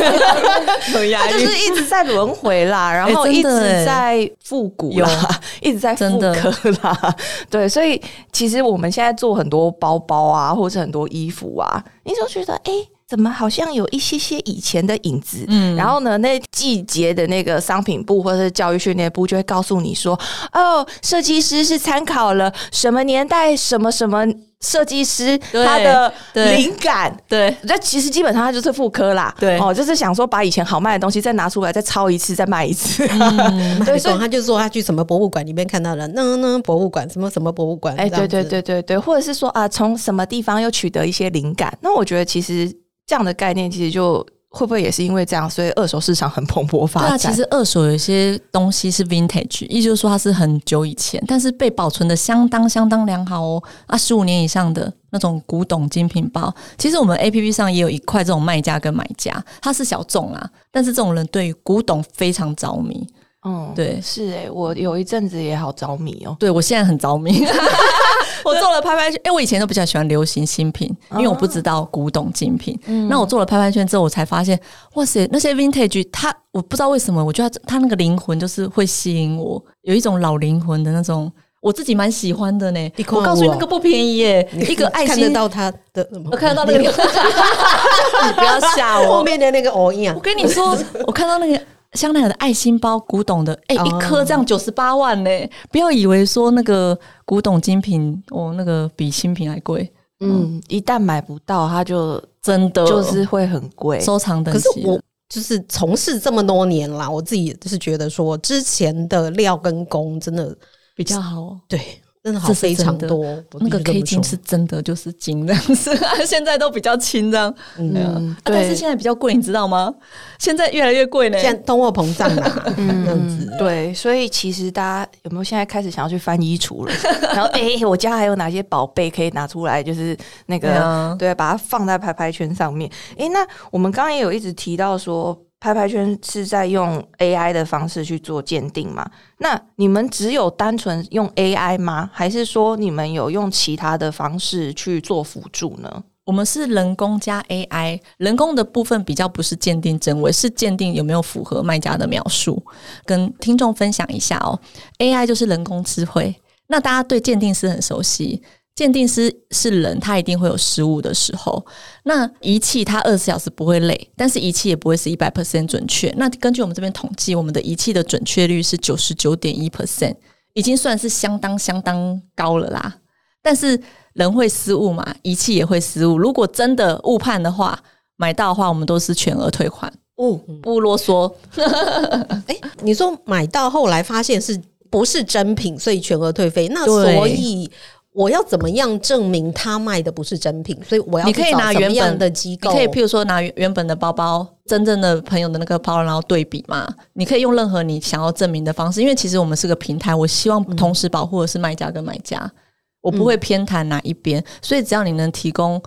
[1.14, 3.50] 它就是一直在轮回啦，然后一直
[3.86, 7.16] 在复古啦，一直在复刻啦。
[7.50, 12.72] 对，所以其实我们现在做很多包包啊，或者很多衣服啊，你就觉得哎。
[13.12, 15.44] 怎么好像有一些些以前的影子？
[15.50, 20.18] 嗯，然后呢，那季节的那个商品部或者是教育训练部就会告诉你说
[20.54, 24.26] ：“哦，设计师是参考了什么年代什么什么
[24.62, 29.34] 设计师他的灵感。”对，那其实基本上他就是复刻啦。
[29.40, 33.08] 对，哦，就是想说把以前好卖的东西再拿出来，再抄一次，再卖一次。
[33.86, 37.96] 对，所以他就说他去什么博物馆里面看到了那那博物馆什么什么博物馆。
[37.96, 41.78] 哎，对对对对对，或者是说啊，从什么地方又取得一些灵感？
[41.82, 42.72] 那我觉得其实。
[43.08, 47.18] 这样的概念其实就会不会也是因为这样，所以二手市场很蓬勃发展。
[47.18, 53.64] 其实二手有些东西是 vintage，意思就是说它是很久以前，但是被保存的相当相当良好哦。
[53.88, 63.08] 啊，十五年以上的那种古董精品包，其实我们 A P P 上也有一块这种卖家跟买家，他是小众啊，但是这种人对于古董非常着迷。
[63.44, 66.36] 嗯，对，是诶，我有一阵子也好着迷哦。
[66.40, 67.44] 对我现在很着迷。
[68.44, 72.80] 我做了拍拍圈，哎，我以前都比较喜欢流行新品，因为我不知道古董精品。
[73.08, 74.60] 那我做了拍拍圈之后，我才发现，
[74.96, 82.92] 哇塞，那些 vintage，它我不知道为什么，我觉得它那个灵魂就是会吸引我，有一种老灵魂的那种，我自己蛮喜欢的呢。
[83.10, 90.16] 我告诉你，那个不便宜耶，一个爱心看得到它的，我看得到那个， 你不要吓我，后面的那个哦一样。
[90.16, 90.76] 我跟你说，
[91.06, 91.62] 我看到那个。
[91.94, 95.30] 香奈儿的爱心包，古董的，哎，一颗这样九十八万呢！
[95.72, 99.92] 不要以为说那个古董精品，哦，那个比新品还贵。
[100.22, 104.00] 嗯，一旦买不到，它就真的就是会很贵。
[104.00, 110.56] 收藏的，可是我就是从事这么多年啦，我自己就是觉得说，之前的料跟工真的
[110.96, 111.58] 比较好。
[111.68, 111.80] 对。
[112.24, 113.26] 真的好非常多，
[113.60, 115.92] 那个 K 金是真的就是金这样子，
[116.26, 119.92] 现在都比较轻这样，嗯，但是现在比较贵，你知道吗？
[120.38, 126.94] 现在越来越贵呢，现在通货膨胀啊， 这样子，对，所以其实大家有没有现在开始想要去翻衣橱了？
[127.34, 129.82] 然后，哎，我家还有哪些宝贝可以拿出来？
[129.82, 132.88] 就是那个，对，把它放在拍拍圈上面。
[133.18, 135.36] 哎，那我们刚刚也有一直提到说。
[135.62, 139.08] 拍拍圈是在用 AI 的方式去做鉴定吗？
[139.38, 142.10] 那你们只有单纯用 AI 吗？
[142.12, 146.04] 还是说你们有用其他的方式去做辅助呢？
[146.24, 152.64] 我们是人工加 AI，人工的部分比较不是鉴定真伪，是鉴定有没有符合卖家的描述。
[153.06, 154.60] 跟听众分享一下哦
[154.98, 156.36] ，AI 就是人工智慧。
[156.68, 158.42] 那大家对鉴定师很熟悉，
[158.76, 161.64] 鉴定师是人，他一定会有失误的时候。
[162.04, 166.10] 那仪器它二十四小时不会累，但是仪器也不会是一百 percent 准确。
[166.18, 170.16] 那根据我们这边统计，我们的仪器的准确率是九十九点一 percent，
[170.54, 172.98] 已经算是相当相当高了啦。
[173.44, 173.80] 但是
[174.14, 176.18] 人会失误嘛，仪器也会失误。
[176.18, 177.78] 如果真的误判的话，
[178.16, 179.92] 买到的话，我们都是全额退款。
[180.16, 181.32] 哦，不啰嗦，
[182.48, 184.60] 哎，你说买到后来发现是
[184.92, 186.68] 不是真品，所以全额退费？
[186.68, 187.70] 那对所以
[188.14, 190.78] 我要怎么样证明他卖的不是真品？
[190.84, 192.70] 所以我要你可以拿原本的机构？
[192.72, 196.94] 你可以譬如说拿原原本的包包，真正的朋友的那个包，然后对比嘛。
[197.14, 202.52] 你可以用任何你想要证明的方式，因为其实我们是个平台，我希望同时保护的是卖家跟买家，
[203.00, 204.44] 我不会偏袒哪一边。
[204.62, 205.82] 所以只要你能提供，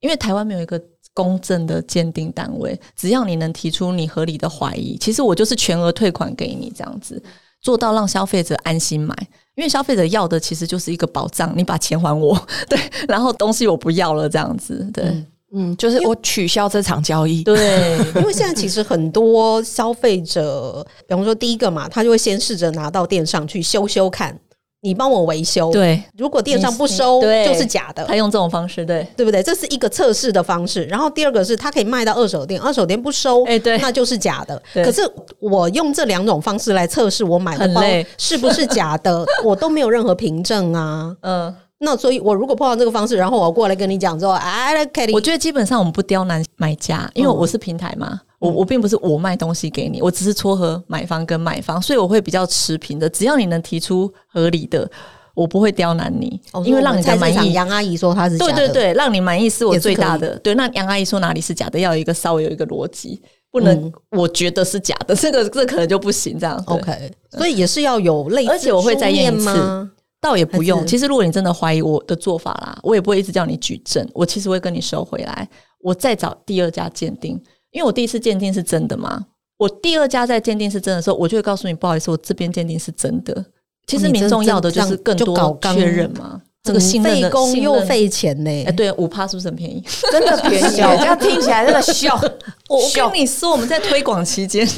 [0.00, 0.82] 因为台湾没有一个
[1.14, 7.22] 公正的鉴定单位，只要你能提出你合理的怀疑，其实我就是全额退款给你，这样子
[7.62, 9.14] 做到让消费者安心买。
[9.58, 12.40] 因为消费者要的其实就是一个保障，你把钱还我，
[12.70, 15.04] 对，然后东西我不要了，这样子，对。
[15.50, 17.42] 嗯，就是我取消这场交易。
[17.42, 24.38] 对， 因为现在其实很多消费者，比方说第一个嘛，他就会先试着拿到店上去修修看，
[24.80, 28.14] 你帮我维修。，对，如果电商不收，对就是假的他。
[28.14, 29.42] 用这种方式，对，对不对？
[29.42, 30.84] 这是一个测试的方式。
[30.84, 34.60] 然后第二个是，他可以卖到二手店，二手店不收，哎对那就是假的。
[34.74, 35.02] 可是
[35.40, 37.82] 我用这两种方式来测试我买的包
[38.16, 41.14] 是不是假的， 我都没有任何凭证啊。
[41.22, 54.88] 嗯，那所以，我如果碰到这个方式，然后我过来跟你讲说，哎 k a t 我觉得基本上我们不刁难买家，因为我是平台嘛，我我并不是我卖东西给你，我只是撮合买方跟卖方，所以我会比较持平的，只要你能提出合理的，
[55.34, 57.52] 我不会刁难你，因为让你菜市场的满意。
[57.52, 60.38] 杨阿姨说她是对对对，让你满意是我最大的。
[60.38, 63.20] 对，那杨阿姨说哪里是假的，要有一个稍微有一个逻辑，
[63.50, 66.38] 不能、嗯我觉得是假的， 这个这可能就不行。
[66.38, 69.90] 这样 OK，所以也是要有类似，而且我会再验一次吗？
[70.20, 70.84] 倒也不用。
[70.86, 75.48] 其实如果你真的怀疑我的做法啦，我也不会一直叫你举证，我其实会跟你收回来，
[75.80, 77.40] 我再找第二家鉴定，
[77.72, 79.26] 因为我第一次鉴定是真的嘛，
[79.58, 83.44] 我第二家在鉴定是真的时候，我就会告诉你，不好意思，我这边鉴定是真的。
[83.86, 89.82] 其实民众要的就是更多刚确认嘛，这个信任的费工信任又费钱呢、哎，对，五趴是不是很便宜？
[90.12, 92.14] 真的便宜，这样听起来真的笑。
[92.68, 94.68] 我跟你说，我们在推广期间，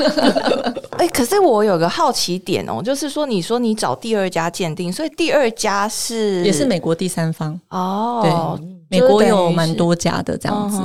[0.96, 8.56] 哎、可是我有个好奇点哦，就是说，你说你找第二家鉴定，所以第二家是也是美国第三方，哦，
[8.88, 10.78] 对美国有蛮多家的这样子。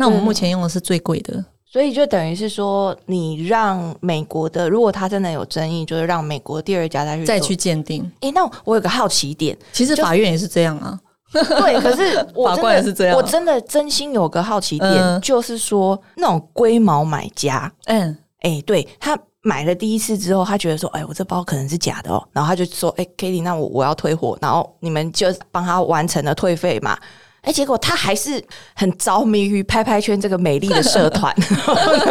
[0.00, 7.56] 那我们目前用的是最贵的，所以就等于是说，你让美国的，如果他真的有争议，就是让美国第二家再去做再去。
[7.56, 8.08] 鉴定。
[8.20, 10.96] 哎、那我有个好奇点，其实法院也是这样啊，
[11.32, 26.96] 对，可是我法官也是这样我真的真心有个好奇点，嗯就是说那种龟毛买家，嗯，哎、对他买了第一次之后，他觉得说，哎、我这包可能是假的哦，然后他就说，哎、k a t i e 那我我要退货，然后你们就帮他完成了退费嘛。
[27.42, 28.42] 哎，结果他还是
[28.74, 31.34] 很着迷于拍拍圈这个美丽的社团，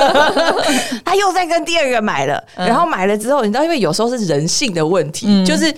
[1.04, 5.74] 他又在跟第二个买了，然后买了之后，你知道，因为有时候是人性的问题，嗯就是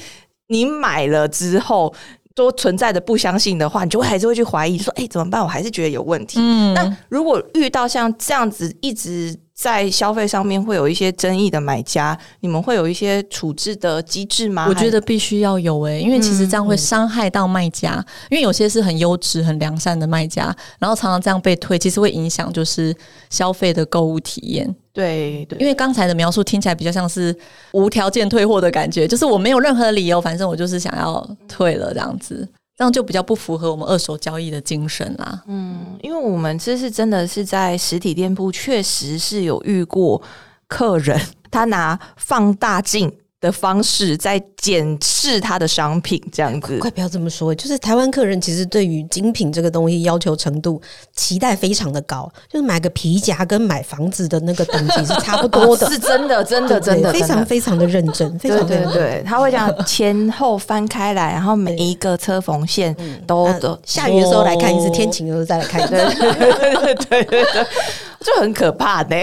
[0.48, 1.94] 你买了之后。
[2.36, 5.42] 都存在着不相信的话，你就会还是会去怀疑，说：“哎、怎么办？
[5.44, 6.40] 我还是觉得有问题。
[6.42, 14.66] 嗯那如果遇到像这样子一直在消费上面会有一些争议的买家，你们会有一些处置的机制吗？
[14.70, 22.96] 我觉得必须要有诶、因为其实这样会伤害到卖家，因为有些是很优质、很良善的卖家，然后常常这样被退，其实会影响就是
[23.30, 24.74] 消费的购物体验。
[24.94, 27.36] 对对，因为刚才的描述听起来比较像是
[27.74, 32.48] 无条件退货的感觉，就是我没有任何理由，反正我就是想要退了这样子，
[32.80, 35.44] 这样就比较不符合我们二手交易的精神啦。
[35.48, 40.22] 嗯，因为我们这是真的是在实体店铺，确实是有遇过
[40.66, 41.20] 客人
[41.52, 46.78] 他拿放大镜的方式在检视他的商品，这样子。
[46.80, 50.82] 快不要这么说，就是台湾客人其实对于精品这个东西要求程度
[51.16, 62.94] 期待非常的高，就是买个皮夹跟买房子的那个等级是差不多的， 是真的，真的，真的，非常非常的认真，非对常对对，他会这样 前后翻开来，然后每一个车缝线
[63.26, 65.92] 都都下雨的时候来看一次，天晴的时候再来看一次。
[65.92, 67.66] 对对对对对，
[68.22, 69.16] 就很可怕呢。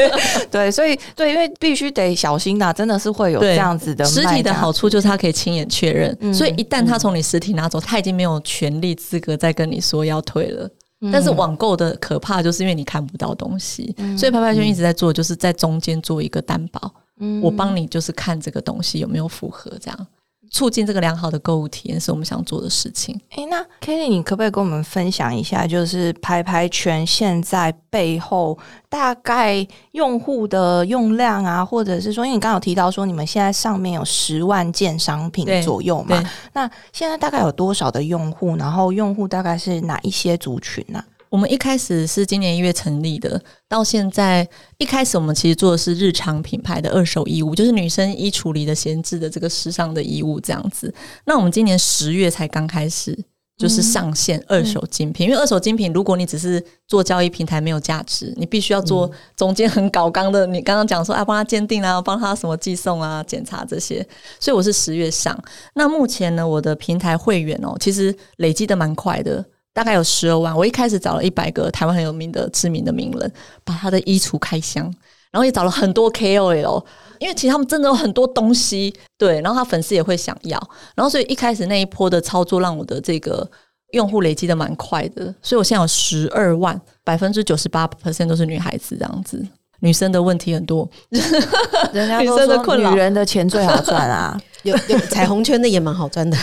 [0.50, 10.68] 对，所以对，因为必须得小心呐、真的是会有对这样子的实体的好处就是它可以亲眼确认，嗯所以一旦他从你实体拿走，他已经没有权利资格再跟你说要退了。
[11.00, 16.90] 嗯但是网购的可怕就是因为你看不到东西，所以拍拍圈一直在做，就是在中间做一个担保，
[17.20, 20.06] 嗯我帮你就是看这个东西有没有符合这样。
[20.54, 23.20] 促进这个良好的购物体验是我们想做的事情。
[23.30, 28.56] 诶，那 Kelly，你可不可以跟我们分享一下，就是拍拍圈现在背后
[28.88, 38.54] 大概用户的用量啊，或者是说，因为你刚刚有提到说你们现在上面有十万件商品左右嘛，那现在大概有多少的用户？
[38.54, 41.02] 然后用户大概是哪一些族群呢、
[41.34, 50.94] 我们一开始是今年一月成立的，到现在一开始我们其实做的是日常品牌的二手衣物，就是女生衣橱里的闲置的这个时尚的衣物这样子。
[51.24, 53.18] 那我们今年十月才刚开始。
[53.56, 60.44] 就是上线二手精品，因为二手精品，如果你只是做交易平台没有价值，你必须要做中间很搞纲的。
[60.44, 64.04] 你刚刚讲说啊，帮他鉴定啊，帮他什么寄送啊、检查这些，
[64.40, 65.40] 所以我是十月上。
[65.74, 70.56] 那目前呢，我的平台会员哦，其实累积的蛮快的，大概有十二万。
[70.56, 73.30] 我一开始找了一百个台湾很有名的知名的名人，
[73.62, 74.84] 把他的衣橱开箱，
[75.30, 76.82] 然后也找了很多 KOL，
[77.18, 80.58] 因为其实他们真的有很多东西，对，然后他粉丝也会想要，
[80.94, 83.50] 然后所以一开始那一波的操作让我的这个。
[83.90, 89.46] 用户累积的蛮快的，所以我现在有十二万，百分之九十八 percent 都是女孩子这样子，
[89.84, 90.88] 女生的问题很多，
[91.92, 96.34] 人家都 女生的说困扰女人的钱最好赚啊， 有有彩虹圈的也蛮好赚的，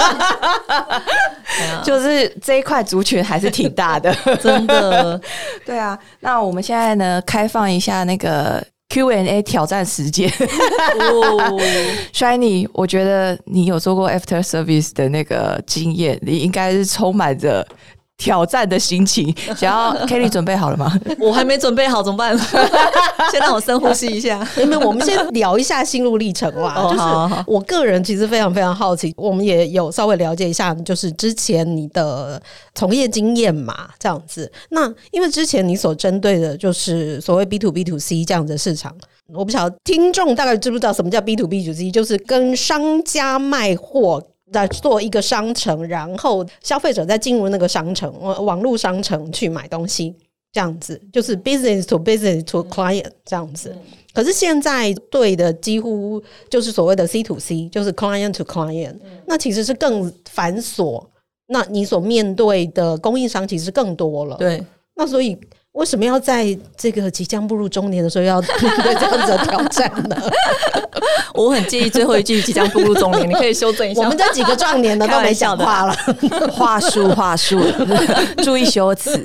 [1.84, 4.10] 就是这一块族群还是挺大的。
[4.42, 5.20] 真的。
[5.66, 10.26] 对啊，那我们现在呢，开放一下那个 Q&A 挑战时间。
[10.98, 11.60] 哦
[12.14, 17.66] Shiny，我觉得你有做过 After Service 的那个经验，你应该是充满着
[18.20, 19.34] 挑战的心情。
[19.56, 20.92] 想要 Kelly 准备好了吗？
[21.18, 22.36] 我还没准备好，怎么办？
[23.32, 24.46] 先让我深呼吸一下。
[24.58, 26.74] 因为我们先聊一下心路历程啦。
[26.76, 32.40] 哦就是好好好我个人其实非常非常好奇，我们也有稍微了解一下，就是之前你的
[32.74, 34.50] 从业经验嘛，这样子。
[34.68, 38.94] 那因为之前你所针对的就是所谓 B to B to C 这样子的市场。
[39.32, 44.20] 我不晓得听众大概知不知道什么叫 B to B to C，就是跟商家卖货。
[44.52, 50.14] 在做一个商城，然后消费者再进入那个商城，网网络商城去买东西，
[50.52, 53.76] 这样子就是 business to business to client 这样子。
[54.12, 58.96] 可是现在对的几乎就是所谓的 C to C，就是 client to client，、
[59.26, 61.04] 那其实是更繁琐。
[61.46, 65.36] 那你所面对的供应商其实更多了。，对，那所以
[65.72, 68.50] 为什么要在这个即将步入中年的时候要面
[68.82, 70.16] 对这样子的挑战呢？
[71.32, 74.02] 我很介意最后一句即将步入中年，你可以修正一下。
[74.02, 75.96] 我们这几个壮年的都没讲话了。
[76.52, 77.60] 话术，话术，
[78.42, 79.16] 注意修辞。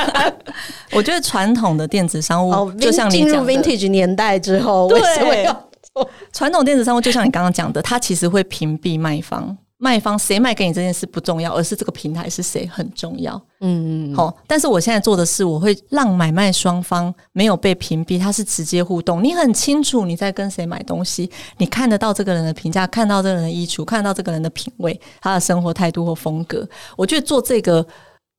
[0.92, 6.08] 我觉得传统的电子商务，哦，就像你进入，vintage 年代之后，为对什么要做？
[6.32, 9.56] 传统电子商务就像你刚刚讲的，它其实会屏蔽卖方。
[9.78, 13.40] 卖方谁卖给你这件事不重要，而是这个平台是谁很重要。
[13.60, 19.22] 嗯，好、但是我现在做的是，我会让买卖双方没有被屏蔽，它是直接互动。
[19.22, 26.66] 你很清楚你在跟谁买东西，你看得到这个人的评价，看到这个人的衣橱，看到这个人的品味，他的生活态度或风格。
[26.96, 27.86] 我觉得做这个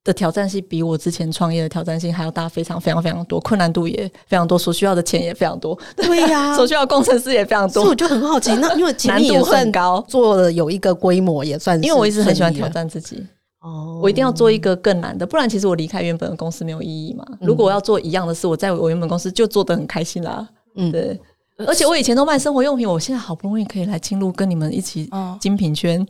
[0.07, 7.95] 的挑战性比我之前创业的挑战性还要大，非常非常非常多，困难度也非常多，所需要的钱也非常多，对呀、 所需要的工程师也非常多所以我。
[7.95, 13.21] 就很好奇，那因为 前面难度也算很高做了有一个规模，也算是因为我一直很喜欢挑战自己，
[13.61, 17.25] 哦我一定要做一个更难的，不然其实我离开原本的公司没有意义嘛。
[17.41, 20.47] 如果我要做一样的事，我在我原本公司就做得很开心啦。
[20.75, 21.19] 嗯嗯，对。
[21.65, 26.05] 而且我以前都卖生活用品，我现在好不容易可以来进入跟你们一起嗯精品圈，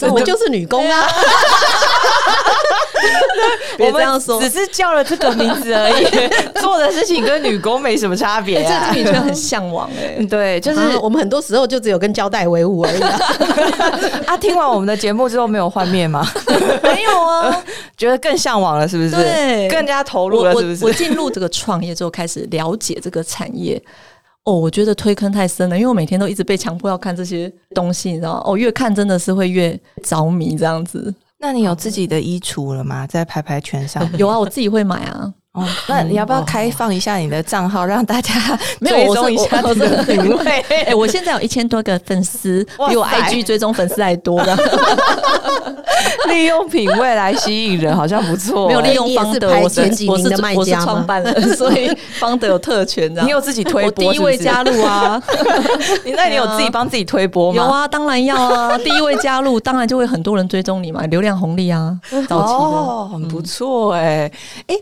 [0.00, 1.06] 我们就是女工啊，
[3.76, 6.04] 别这样说只是叫了这个名字而已，
[6.60, 8.94] 做的事情跟女工没什么差别 这。
[8.94, 13.18] 精品圈很向往哎、嗯对，就是啊我们很多时候就只有跟胶带为伍而已啊。
[14.26, 16.26] 啊，听完我们的节目之后没有幻灭吗？
[16.82, 17.64] 没有啊，
[17.96, 19.10] 觉得更向往了，是不是？
[19.10, 20.94] 对更加投入了，我我我是不是？
[20.94, 23.80] 进入这个创业之后，开始了解这个产业。
[24.44, 28.42] 哦，我觉得推坑太深了，因为我每天都一直被强迫要看这些东西，你知道吗？
[28.44, 31.12] 哦，越看真的是会越着迷这样子。
[31.38, 33.06] 那你有自己的衣橱了吗？
[33.06, 35.32] 在拍拍圈上有啊，我自己会买啊。
[35.56, 38.34] 哦，那你要不要开放一下你的账号，让大家
[38.84, 40.64] 追踪一下你的是品味？
[40.86, 44.56] 哎、我现在有一千多个粉丝，比我塞 IG 追踪粉丝还多的。
[46.28, 48.66] 利用品味来吸引人，好像不错。
[48.66, 53.10] 没有利用方德，我是前几我是名的卖我是家吗创办人，所以方德有特权。
[53.24, 55.22] 你有自己推我播第一位加入啊，
[56.04, 57.62] 你那你有自己帮自己推播吗？
[57.62, 61.96] 有啊，当然要啊，第一位加入，当然就会很多人追踪你嘛，流量红利啊，
[62.28, 62.58] 早期的。
[62.58, 64.30] 哦，很不错哎、
[64.66, 64.74] 哎、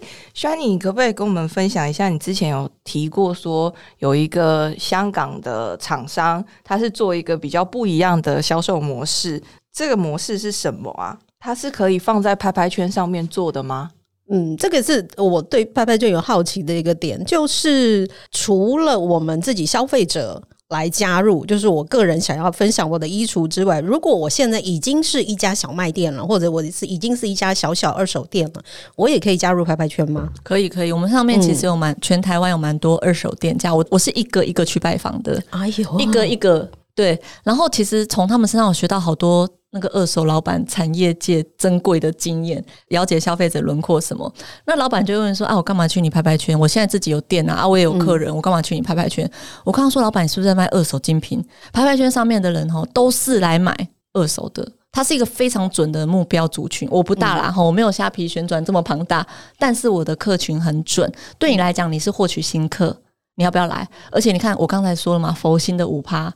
[0.43, 2.09] n y 你可不可以跟我们分享一下？
[2.09, 9.41] 你之前有提过说有一个香港的厂商，他是做一个比较不一样的销售模式，
[9.73, 11.17] 这个模式是什么啊？
[11.39, 13.91] 它是可以放在拍拍圈上面做的吗？
[14.31, 28.63] 嗯，这个是我对拍拍圈有好奇的一个点，就是除了我们自己消费者来加入，就是我个人想要分享我的衣橱之外，如果我现在已经是一家小卖店了，或者我是已经是一家小小二手店了，
[28.97, 30.29] 我也可以加入拍拍圈吗？
[30.43, 44.33] 可以可以，我们上面其实有蛮、全台湾有蛮多二手店家，我我是一个一个去拜访的，哎呦，一个一个对，然后其实从他们身上我学到好多那个二手老板产业界珍贵的经验，了解消费者轮廓什么。
[44.65, 46.59] 那老板就问说啊，我干嘛去你拍拍圈？
[46.59, 49.29] 我现在自己有店啊，啊我也有客人，我干嘛去你拍拍圈？
[49.65, 51.45] 我刚刚说老板你是不是在卖二手精品？
[51.73, 53.77] 拍拍圈上面的人哦都是来买
[54.13, 54.67] 二手的。
[54.93, 59.27] 它是一个非常准的目标族群，我不大啦哈，我没有虾皮旋转这么庞大，
[59.59, 61.13] 但是我的客群很准。
[61.37, 62.97] 对你来讲，你是获取新客，
[63.35, 63.89] 你要不要来？
[64.13, 66.33] 而且你看，我刚才说了嘛，佛心的五趴，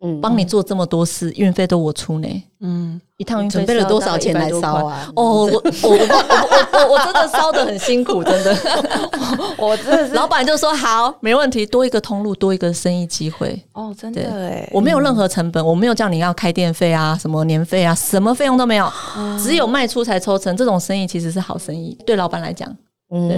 [0.00, 2.44] 嗯帮你做这么多事，运费都我出呢。
[2.60, 5.12] 嗯，一趟运费准备了多少是要大概100多钱来烧啊？
[5.16, 5.96] 哦，我我我
[6.72, 8.56] 我我真的烧的很辛苦， 真的。
[9.56, 13.60] 我真的是老板就说好，没问题，多一个通路，多一个生意机会。
[13.72, 18.88] 哦，真的哎，我没有任何成本，我没有叫你要开店费啊，什么年费啊，什么费用都没有，
[19.42, 20.56] 只有卖出才抽成。
[20.56, 22.72] 这种生意其实是好生意，对老板来讲，
[23.10, 23.28] 嗯，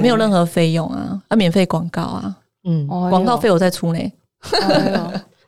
[0.00, 2.86] 没有任何费用啊，啊，免费广告啊，嗯。
[2.86, 3.98] 广告费我再出呢。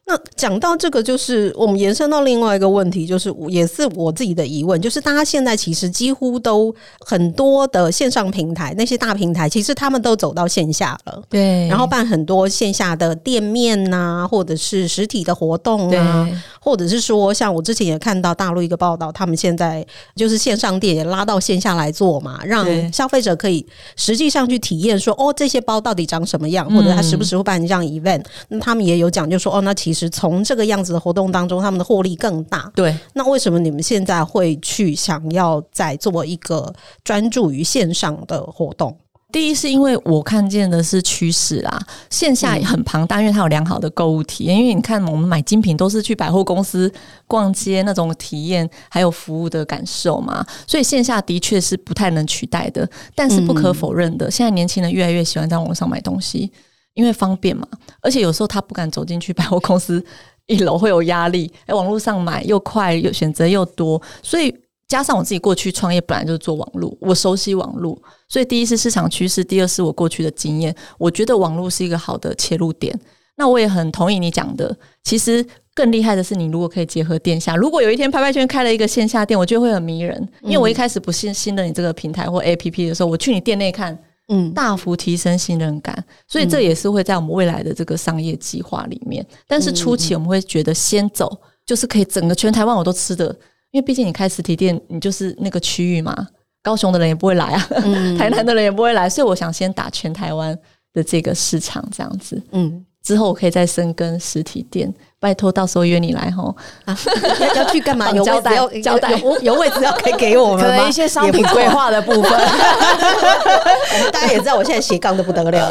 [0.07, 11.23] 那讲到这个，就是我们延伸到另外一个问题，就是也是我自己的疑问，就是大家现在其实几乎都很多的线上平台，那些大平台，其实他们都走到线下了。
[11.31, 11.67] 对。
[11.69, 19.87] 然后办很多线下的店面呐、或者是实体的活动啊，对或者是说，像我之前也看到大陆一个报道，他们现在
[20.17, 23.65] 就是线上店也拉到线下来做嘛，让消费者可以
[23.97, 32.73] 实际上去体验说，哦，这些包到底长什么样，或者他时不时会办这样 event，、那他们也有讲，就说，哦，那其实从这个样子的活动当中，他们的获利更大。
[32.75, 36.73] 对，那为什么你们现在会去想要再做一个
[37.05, 38.97] 专注于线上的活动？
[39.35, 44.57] 第一是因为我看见的是趋势啊，线下也很庞大，因为它有良好的购物体验。
[44.57, 46.89] 因为你看，我们买精品都是去百货公司
[47.27, 52.89] 逛街那种体验，还有服务的感受嘛，所以线下的确是不太能取代的。
[53.17, 56.53] 但是不可否认的，现在年轻人越来越喜欢在网络上买东西，
[56.95, 57.67] 因为方便嘛，
[58.03, 60.01] 而且有时候他不敢走进去 百货公司
[60.47, 64.55] 一楼会有压力，哎，网络上买又快又选择又多，所以。
[64.95, 72.97] 加上我自己过去创业本来就是做网络，我熟悉网络，所以第一是市场趋势，第二是我过去的经验，我觉得网络是一个好的切入点。
[73.35, 80.17] 那我也很同意你讲的，其实更厉害的是，你如果可以结合店下，如果有一天拍拍圈开了一个线下店，我觉得会很迷人。
[80.43, 89.27] 因为我一开始不信信任你这个平台或 APP 的时候，我去你店内看，嗯，大幅提升信任感，所以这也是会在我们未来的这个商业计划里面。
[89.49, 91.37] 但是初期我们会觉得先走，
[91.67, 93.37] 就是可以整个全台湾我都吃的，
[93.75, 96.15] 因为毕竟你开实体店，你就是那个区域嘛，
[96.63, 97.59] 高雄的人也不会来啊，
[98.17, 100.57] 台南的人也不会来，所以我想先打全台湾
[100.93, 102.41] 的这个市场这样子。
[102.53, 104.95] 嗯，之后我可以再深耕实体店，
[105.25, 106.55] 拜托到时候约你来吼。
[106.85, 106.95] 啊，
[107.41, 108.11] 要 要去干嘛？
[108.11, 110.63] 有位置要胶带有有有位置要可以给我们吗？
[110.65, 112.37] 可能一些商品规划的部分，我
[114.05, 115.71] 们大家也知道，我现在斜杠的不得了，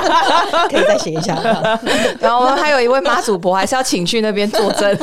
[0.70, 1.36] 可以再写一下。
[2.18, 4.96] 然后还有一位妈祖婆，还是要请去那边作证。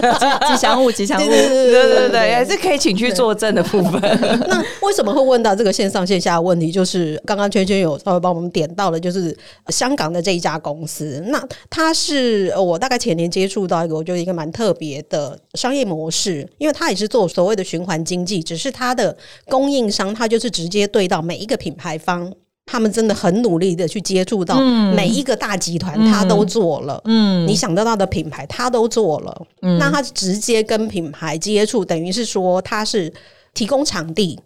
[0.48, 1.30] 吉祥物，吉祥物。
[1.30, 4.02] 对对对对，也是可以请去作证的部分。
[4.48, 6.72] 那为什么会问到这个线上线下的问题？
[6.72, 9.38] 就是刚刚圈圈有稍微帮我们点到了，就是
[9.68, 11.24] 香港的这一家公司。
[11.28, 11.40] 那
[11.70, 19.16] 它是呃我大概前年接触到一个，我觉得一个蛮特别的商业模式，因为它也是做所谓的循环经济，只是它的
[19.46, 22.34] 供应商，它就是直接对到每一个品牌方。
[22.66, 24.58] 他们真的很努力的去接触到
[24.94, 27.02] 每一个大集团，他都做了。
[27.04, 29.46] 嗯你想得到的品牌，他都做了。
[29.60, 33.12] 那他直接跟品牌接触，等于是说他是
[33.54, 34.40] 提供场地，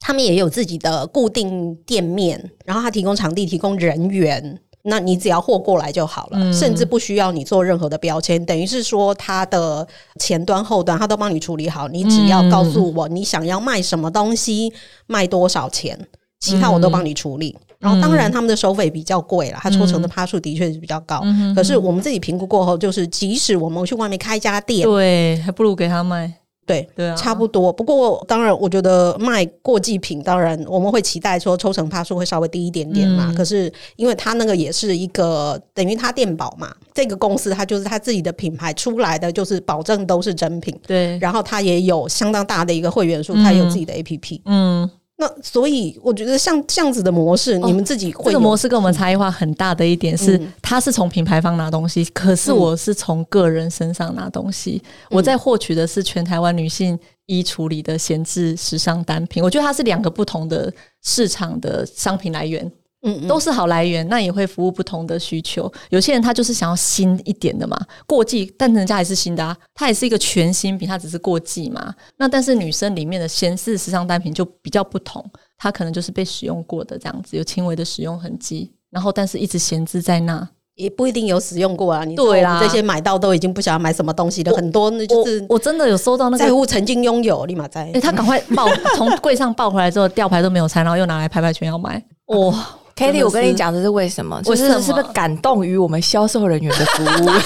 [0.00, 4.60] 他们也有自己的固定店面，然后他提供场地，提供人员。
[4.84, 9.86] 那你只要货过来就好了，甚至不需要你做任何的标签，等于是说它的
[10.18, 14.72] 前端后端它都帮你处理好，你只要告诉我你想要卖什么东西，
[15.06, 15.98] 卖多少钱，
[16.40, 17.56] 其他我都帮你处理。
[17.78, 21.22] 然后当然他们的收费比较贵了，它抽成的趴数的确是比较高。
[21.54, 26.32] 可是我们自己评估过后，就是即使我们去外面开一家店，对，还不如给他卖。
[26.64, 27.72] 对对啊差不多。
[27.72, 33.26] 不过当然，我觉得卖过季品，当然我们会期待说抽成趴数会稍微低一点点嘛。
[33.30, 40.78] 嗯可是因为它那个也是一个等于它店保嘛，这个公司它就是它自己的品牌出来的，就是保证都是真品。
[40.86, 44.40] 对，然后它也有相当大的一个会员数，它也有自己的 APP。
[44.44, 44.88] 嗯，
[45.22, 59.42] 那所以我觉得像这样子的模式，你们自己会这个模式跟我们差异化很大的一点是，嗯它是从品牌方拿东西，可是我是从个人身上拿东西，我在获取的是全台湾女性衣橱里的闲置时尚单品。
[59.42, 62.70] 我觉得它是两个不同的市场的商品来源。
[63.02, 65.70] 嗯嗯都是好来源，那也会服务不同的需求。
[65.90, 67.76] 有些人他就是想要新一点的嘛，
[68.06, 71.94] 过季，但人家还是新的啊，它也是一个全新品，它只是过季嘛。
[72.16, 75.24] 那但是女生里面的闲适时尚单品就比较不同，
[75.58, 80.48] 它可能就是被使用过的这样子，有轻微的使用痕迹，然后但是一直闲置在那。
[80.74, 82.02] 也不一定有使用过啊。
[82.02, 86.42] 你对啦这些买到都已经不晓得买什么东西了，很多那就是我我真的有收到那个。
[86.42, 88.00] 在乎曾经拥有，立马在哎、。
[88.00, 92.02] 他赶快抱从柜上抱回来之后，吊牌都没有拆，然后又拿来拍拍圈要买。
[92.32, 92.66] 哇、
[92.96, 94.36] e 真的我跟你是讲这是为什么？
[94.46, 97.30] 为什么就是是不是感动于我们销售人员的服务？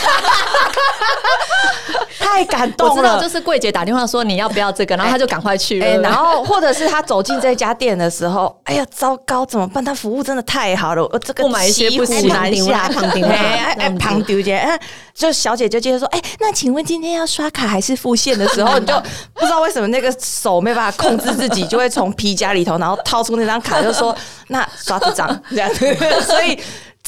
[2.19, 5.87] 太感我动了，知道就是柜姐打电话说你要不要这个，然后他就赶快去了。
[5.87, 9.83] 哎、然后或者是他走进这家店的时候，哎呀，糟糕，怎么办？
[9.83, 12.91] 他服务真的太好了，我这个不买一些不行骑虎难下，
[13.27, 14.79] 哎哎旁丢姐，哎，
[15.17, 18.93] 就小姐就接着说，哎，那请问今天要刷卡还是付现的时候， 你就
[19.35, 24.15] 不知道为什么那个手没办法控制自己，就会从皮夹里头，然后掏出那张卡，就说
[24.49, 25.87] 那刷这张 这样子，
[26.23, 26.59] 所以。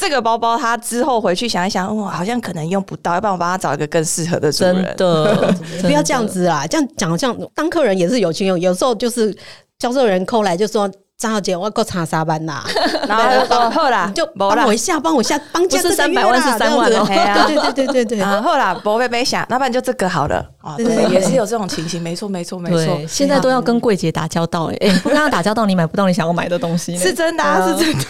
[0.01, 4.97] 这个包包，他之后回去想一想，哇，好像可能用不到，要不然我帮他找一个更适合的主真人。
[4.97, 5.53] 的，
[5.83, 9.37] 不要这样子啦，这样讲这样当客人也是有情有义，有时候就是
[9.81, 10.89] 销售人扣来就说
[11.19, 12.65] 张小姐，我要够差三万 啦，
[13.09, 18.21] 然后他就说：“好啦，你就 帮我一下，帮我一下，帮加不是这个月300万啦是三万哦对对对对对对。
[18.21, 20.37] 啊，后啦博贝贝想，那不然就这个好了。
[20.63, 22.79] 啊，对，也是有这种情形，没错，没错，没错。
[22.79, 26.97] 对，，现在都要跟柜姐打交道哎、哎、不跟她打交道，你买不到你想要买的东西。
[26.97, 28.05] 是真的、啊，是真的。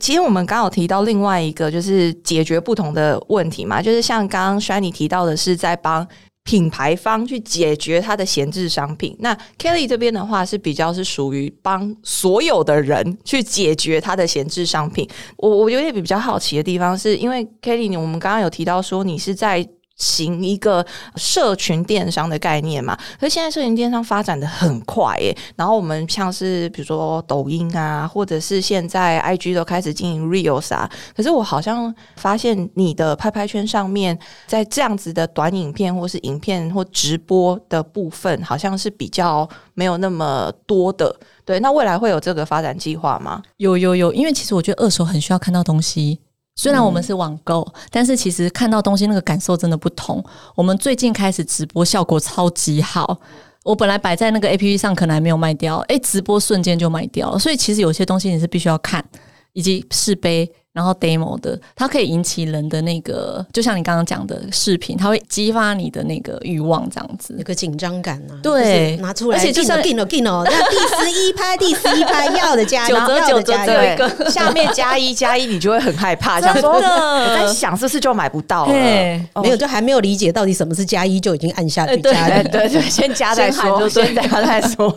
[0.00, 6.06] 其实我们刚好提到另外一个，就是解决不同的问题嘛，就是像刚刚 Shiny 提到的，是在帮
[6.44, 9.16] 品牌方去解决它的闲置商品。
[9.18, 15.08] 那 Kelly 这边的话是比较是属于帮所有的人去解决它的闲置商品。
[15.36, 19.68] 我我有点比较好奇的地方，是因为 Kelly，你我们刚刚有提到说你是在。
[19.96, 20.84] 行一个
[21.16, 41.14] 社群电商的概念嘛，可是现在社群电商发展的很快耶，然后我们像是比如说抖音啊，或者是现在 IG 都开始经营 Reels 啊，可是我好像发现你的拍拍圈上面，在这样子的短影片或是影片或直播的部分，好像是比较没有那么多的。
[41.44, 43.42] 对，那未来会有这个发展计划吗？
[43.58, 46.18] 有有有，因为其实我觉得二手很需要看到东西。
[46.56, 50.24] 虽然我们是网购，但是其实看到东西那个感受真的不同。
[50.54, 53.18] 我们最近开始直播，效果超级好。
[53.64, 57.38] 我本来摆在那个 A P P 上，可能还没有卖掉，诶，直播瞬间就卖掉了。
[57.38, 59.04] 所以其实有些东西你是必须要看，
[59.52, 67.44] 以及试杯，然后 demo 的，它可以引起人的那个，就像你刚刚讲的视频，它会激发你的那个欲望，这样子有。
[67.44, 78.72] 个紧张感呐、啊，对就是拿出来，而且就算进了进了，那第十一拍，第十一拍要的加一， 九折要的加九折只有一下面加一加一，你就会很害怕，想说真的我在想是不是就买不到了。
[78.72, 82.48] 没有就还没有理解到底什么是加一，就已经按下去哎对加哎，一。
[82.48, 84.88] 对对，先加再说，先喊就先加再说。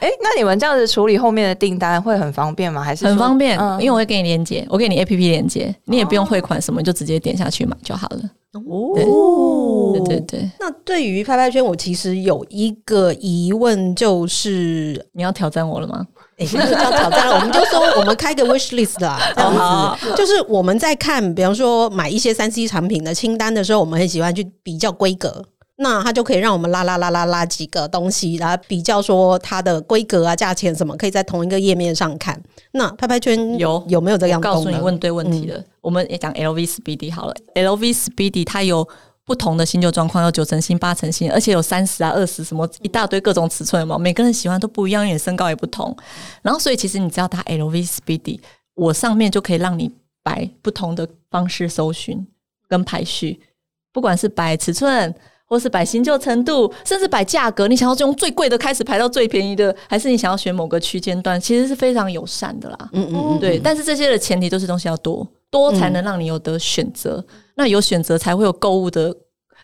[0.00, 2.82] 哎，那你们这样子处理后面的订单会很方便吗？
[2.82, 8.20] 还是很方便，嗯因为我会给你连接，我给你 A P P 连接，你也不用汇款什么，你就直接点下去买就好了。
[8.52, 16.04] 哦对对对，那对于拍拍圈，我其实有一个疑问，就是你要挑战我了吗？
[16.36, 25.44] 哎，那个叫挑战了，我们就说我们开个 wish list 啦，这样好子， 就是我们在看，比方说买一些三 C 产品的清单的时候，我们很喜欢去比较规格。
[25.82, 32.38] 那它就可以让我们拉拉拉拉拉几个东西，然后比较说它的规格啊、价钱什么，可以在同一个页面上看。
[32.72, 34.76] 那拍拍圈有有没有这样我告诉你？
[34.76, 35.64] 问对问题了。
[35.80, 38.86] 我们也讲 LV Speedy 好了，LV Speedy 它有
[39.24, 45.96] 不同的新旧状况，有九成新、八成新，而且有三十啊、二十什么一大堆各种尺寸嘛，每个人喜欢都不一样，你的身高也不同。
[46.42, 48.38] 然后所以其实你只要打 LV Speedy，
[48.74, 49.90] 我上面就可以让你
[50.22, 52.26] 摆不同的方式搜寻
[52.68, 53.40] 跟排序，
[53.94, 55.14] 不管是摆尺寸。
[55.50, 62.78] 或是摆新旧程度，甚至摆价格，你想要用最贵的开始排到最便宜的，还是你想要选某个区间段，其实是非常友善的啦。
[62.92, 67.22] 嗯嗯嗯，对，但是这些的前提都是东西要多，多才能让你有得选择。
[67.56, 69.12] 那有选择才会有购物的，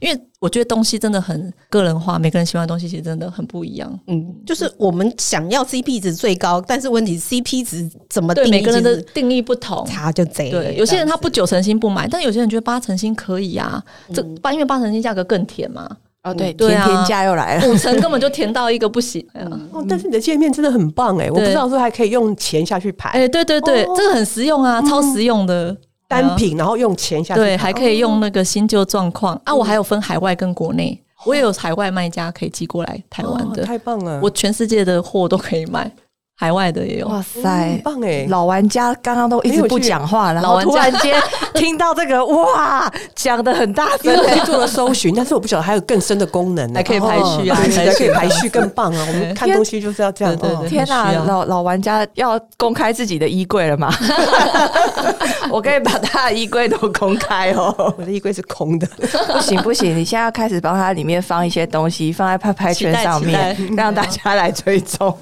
[0.00, 3.98] 因为我觉得东西真的很个人化，每个人喜欢的东西其实真的很不一样。
[4.06, 9.86] 嗯，就是我们想要 CP 值最高，但是问题 CP 值怎么定对，义，每个人的定义不同。
[9.86, 10.50] 差就贼。
[10.50, 13.82] 对，有些人他不九成新不买，但有些人觉得八成新可以啊。
[14.12, 15.88] 这八因为八成新价格更甜嘛，
[16.22, 17.68] 哦，对，对啊甜甜价又来了。
[17.68, 19.26] 五成根本就甜到一个不行。
[19.72, 25.76] 哦，但是你的界面真的很棒哎，我不知道说还可以用钱下去排哎，对对对，哦这个很实用啊，超实用的。
[26.08, 29.54] 单品，然后用钱下去，对，还可以用那个新旧状况啊。
[29.54, 33.62] 我还有分海外跟国内，我也有海外卖家可以寄过来台湾的。
[33.62, 34.20] 哦太棒了！
[34.22, 35.90] 我全世界的货都可以卖。
[36.38, 37.08] 海外的也有。
[37.08, 38.26] 哇嗯塞很，棒哎！
[38.28, 41.22] 老玩家刚刚都一直不讲话，然后老玩家突然间
[41.54, 49.06] 听到这个， 哇，讲的很大声去做了搜寻，但是我不晓得还有更深的功能呢，还可以排序啊哦对排序对可以排序更棒啊！
[49.08, 53.90] 我们看东西就是要这样，哦对对对天哪、老老玩家要公开自己的衣柜了吗？
[55.50, 57.74] 我可以把他的衣柜都公开哦。
[57.96, 58.86] 我的衣柜是空的，
[59.32, 65.16] 不行不行，你现在要开始帮他里面放一些东西，放在拍拍圈上面，让大家来追踪。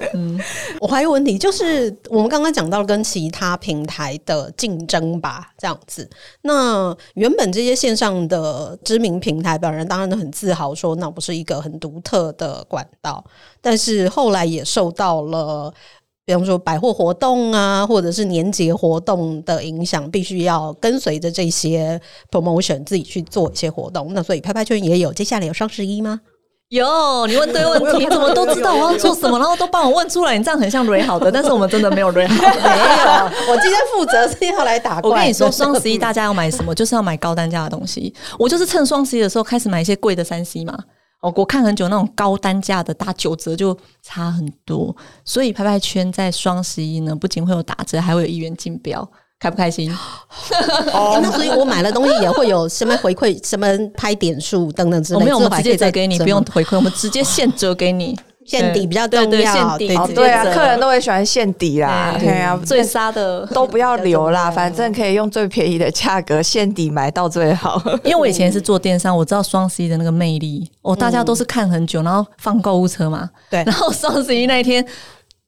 [0.81, 6.09] 我还有问题，就是我们刚刚讲到跟其他平台的竞争吧，这样子。
[6.41, 13.23] 那原本这些线上的知名平台，本人当然都很自豪说，那不是一个很独特的管道，
[13.61, 15.71] 但是后来也受到了。
[16.27, 22.01] 比方说百货活动啊，或者是年节活动的影响，必须要跟随着这些
[22.31, 24.11] promotion 自己去做一些活动。
[24.11, 26.21] 那所以拍拍圈也有，接下来有双十一吗？
[26.75, 30.37] 有，你问对问题，你怎么都知道我要做什么，然后都帮我问出来。
[30.37, 32.59] 你这样很像蕊好的，但是我们真的没有蕊好的。
[32.59, 32.77] 没
[33.47, 35.09] 有，我今天负责是要来打怪。
[35.09, 38.13] 我跟你说，双十一大家要买什么，就是要买高单价的东西。
[38.37, 40.77] 我就是趁双十一的时候开始买一些贵的三 C 嘛。
[41.21, 49.09] 哦，我看很久那种高单价的打九折就差很多，所以拍拍圈在双十一呢，不仅会有打折，还会有一元竞标，
[49.39, 49.91] 开不开心？
[49.91, 55.19] 欸 那所以我买了东西也会有什么回馈，什么拍点数等等之类。
[55.19, 58.17] 我没有，我们直接折给你，不用回馈，我们直接现折给你。
[58.45, 59.77] 现底比较重对对要。
[60.09, 67.81] 对啊，客人都会喜欢现底啦，对啊，最杀的都不要留啦，反正可以用最便宜的价格现底买到最好。
[68.03, 70.69] 因为我以前是做电商，我知道双十一的那个魅力。
[70.83, 73.27] 哦，大家都是看很久，然后放购物车嘛。
[73.49, 74.85] 对然后双十一那一天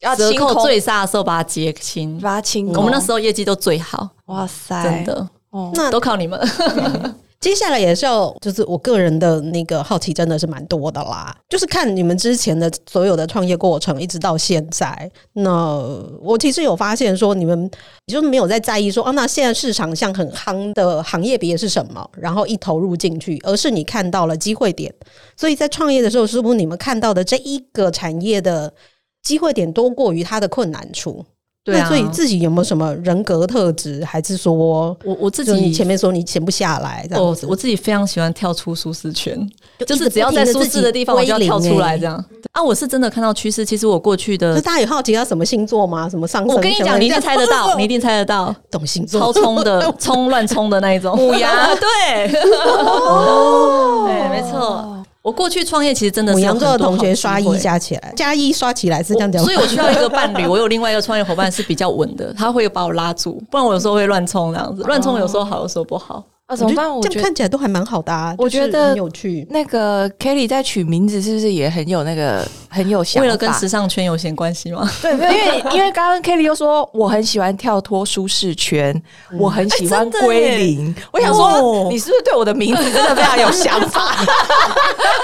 [0.02, 2.78] 要折扣清空最杀的时候把它结清，把它清空。
[2.78, 6.39] 我们那时候业绩都最好，哇塞，真的哦，那都靠你们。
[7.39, 11.34] 接下来也是要，就是我个人的那个好奇真的是蛮多的啦。
[11.48, 15.78] 就是看你们之前的所有的创业过程，一直到现在，那
[16.20, 17.70] 我其实有发现说，你们
[18.08, 24.91] 就是没有在在意说，哦，那现在市场上很夯的行业别是什么，然后一投入进去，而是你看到了机会点。
[25.38, 28.74] 所以在创业的时候，是不是你们看到的这一个产业的
[29.28, 31.25] 机会点多过于他的困难处？
[31.65, 37.45] 对啊那所以自己有没有什么人格特质，还是说我我自己前面说你闲不下来这样子？
[37.45, 39.38] 我我自己非常喜欢跳出舒适圈，
[39.86, 42.23] 就是只要在舒适的地方，我就要跳出来这样。
[42.53, 43.65] 啊，我是真的看到趋势。
[43.65, 46.07] 其实我过去的，就大家有好奇他什么星座吗？
[46.07, 46.55] 什么上升？
[46.55, 51.11] 我跟你讲，你一定猜得到， 你一定猜得到，懂星座超冲的， 冲乱冲的那一种。
[51.17, 54.97] 虎牙，对，对，没错。
[55.28, 66.23] 我过去创业其实真的是有母羊座的同学刷一加起来，加一刷起来是这样讲，所以我需要一个伴侣，我有另外一个创业伙伴是比较稳的，他会把我拉住，不然我有时候会乱冲这样子，乱冲有时候好，有时候不好。
[66.48, 66.89] 啊，怎么办？
[66.89, 68.34] 我觉得看起来都还蛮好的啊。
[68.38, 69.45] 我觉得很有趣。
[69.50, 73.22] 那个 Kelly 在取名字是不是也很有那个很有想法？
[73.22, 74.89] 为了跟时尚圈有些关系吗？
[75.02, 79.00] 对，没有，因为因为刚刚 Kelly 又说我很喜欢跳脱舒适圈，
[79.38, 80.95] 我很喜欢归耶零。
[81.12, 84.16] 我想说，哦你是不是对我的名字真的非常有想法？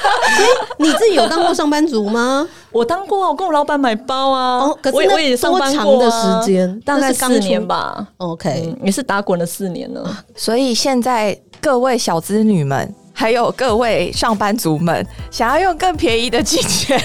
[0.77, 2.45] 你自己有当过上班族吗？
[2.73, 6.79] 我当过啊，我跟我老板买包啊，哦，可是我也上多班长的时间？
[6.81, 7.65] 大概是四年。
[7.65, 8.07] 吧。
[8.17, 10.17] OK，嗯，也是打滚了四年了。
[10.35, 12.93] 所以现在各位小资女们。
[13.13, 16.99] 还有各位上班族们，想要用更便宜的金钱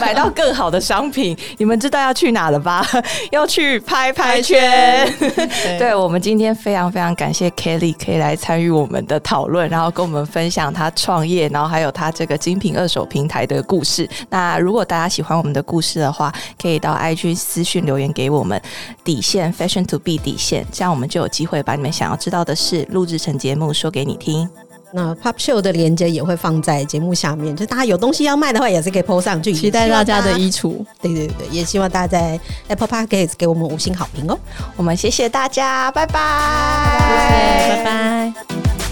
[0.00, 2.86] 买到更好的商品，你们知道要去哪了吧？
[3.30, 5.10] 要去拍拍圈。
[5.78, 14.08] 对我们今天非常非常感谢 Kelly 可以来参与我们的讨论，然后跟我们分享他创业，然后还有他这个精品二手平台的故事。
[14.28, 18.60] 那如果大家喜欢我们的故事的话，可以到 IG 私讯留言给我们，
[19.04, 24.48] 底线 Fashion to be 底线，这样我们就有机会把你们想要知道的事录制成节目说给你听。
[24.92, 29.52] 那 Pop Show 的链接也会放在节目下面，就大家有东西要卖的话，也是可以 PO 上去。
[29.52, 32.38] 期待大家的衣，橱，对对对，也希望大家在
[32.68, 34.38] Apple Podcast 给我们五星好评哦。
[34.76, 38.91] 我们谢谢大家，拜拜，谢谢，拜拜。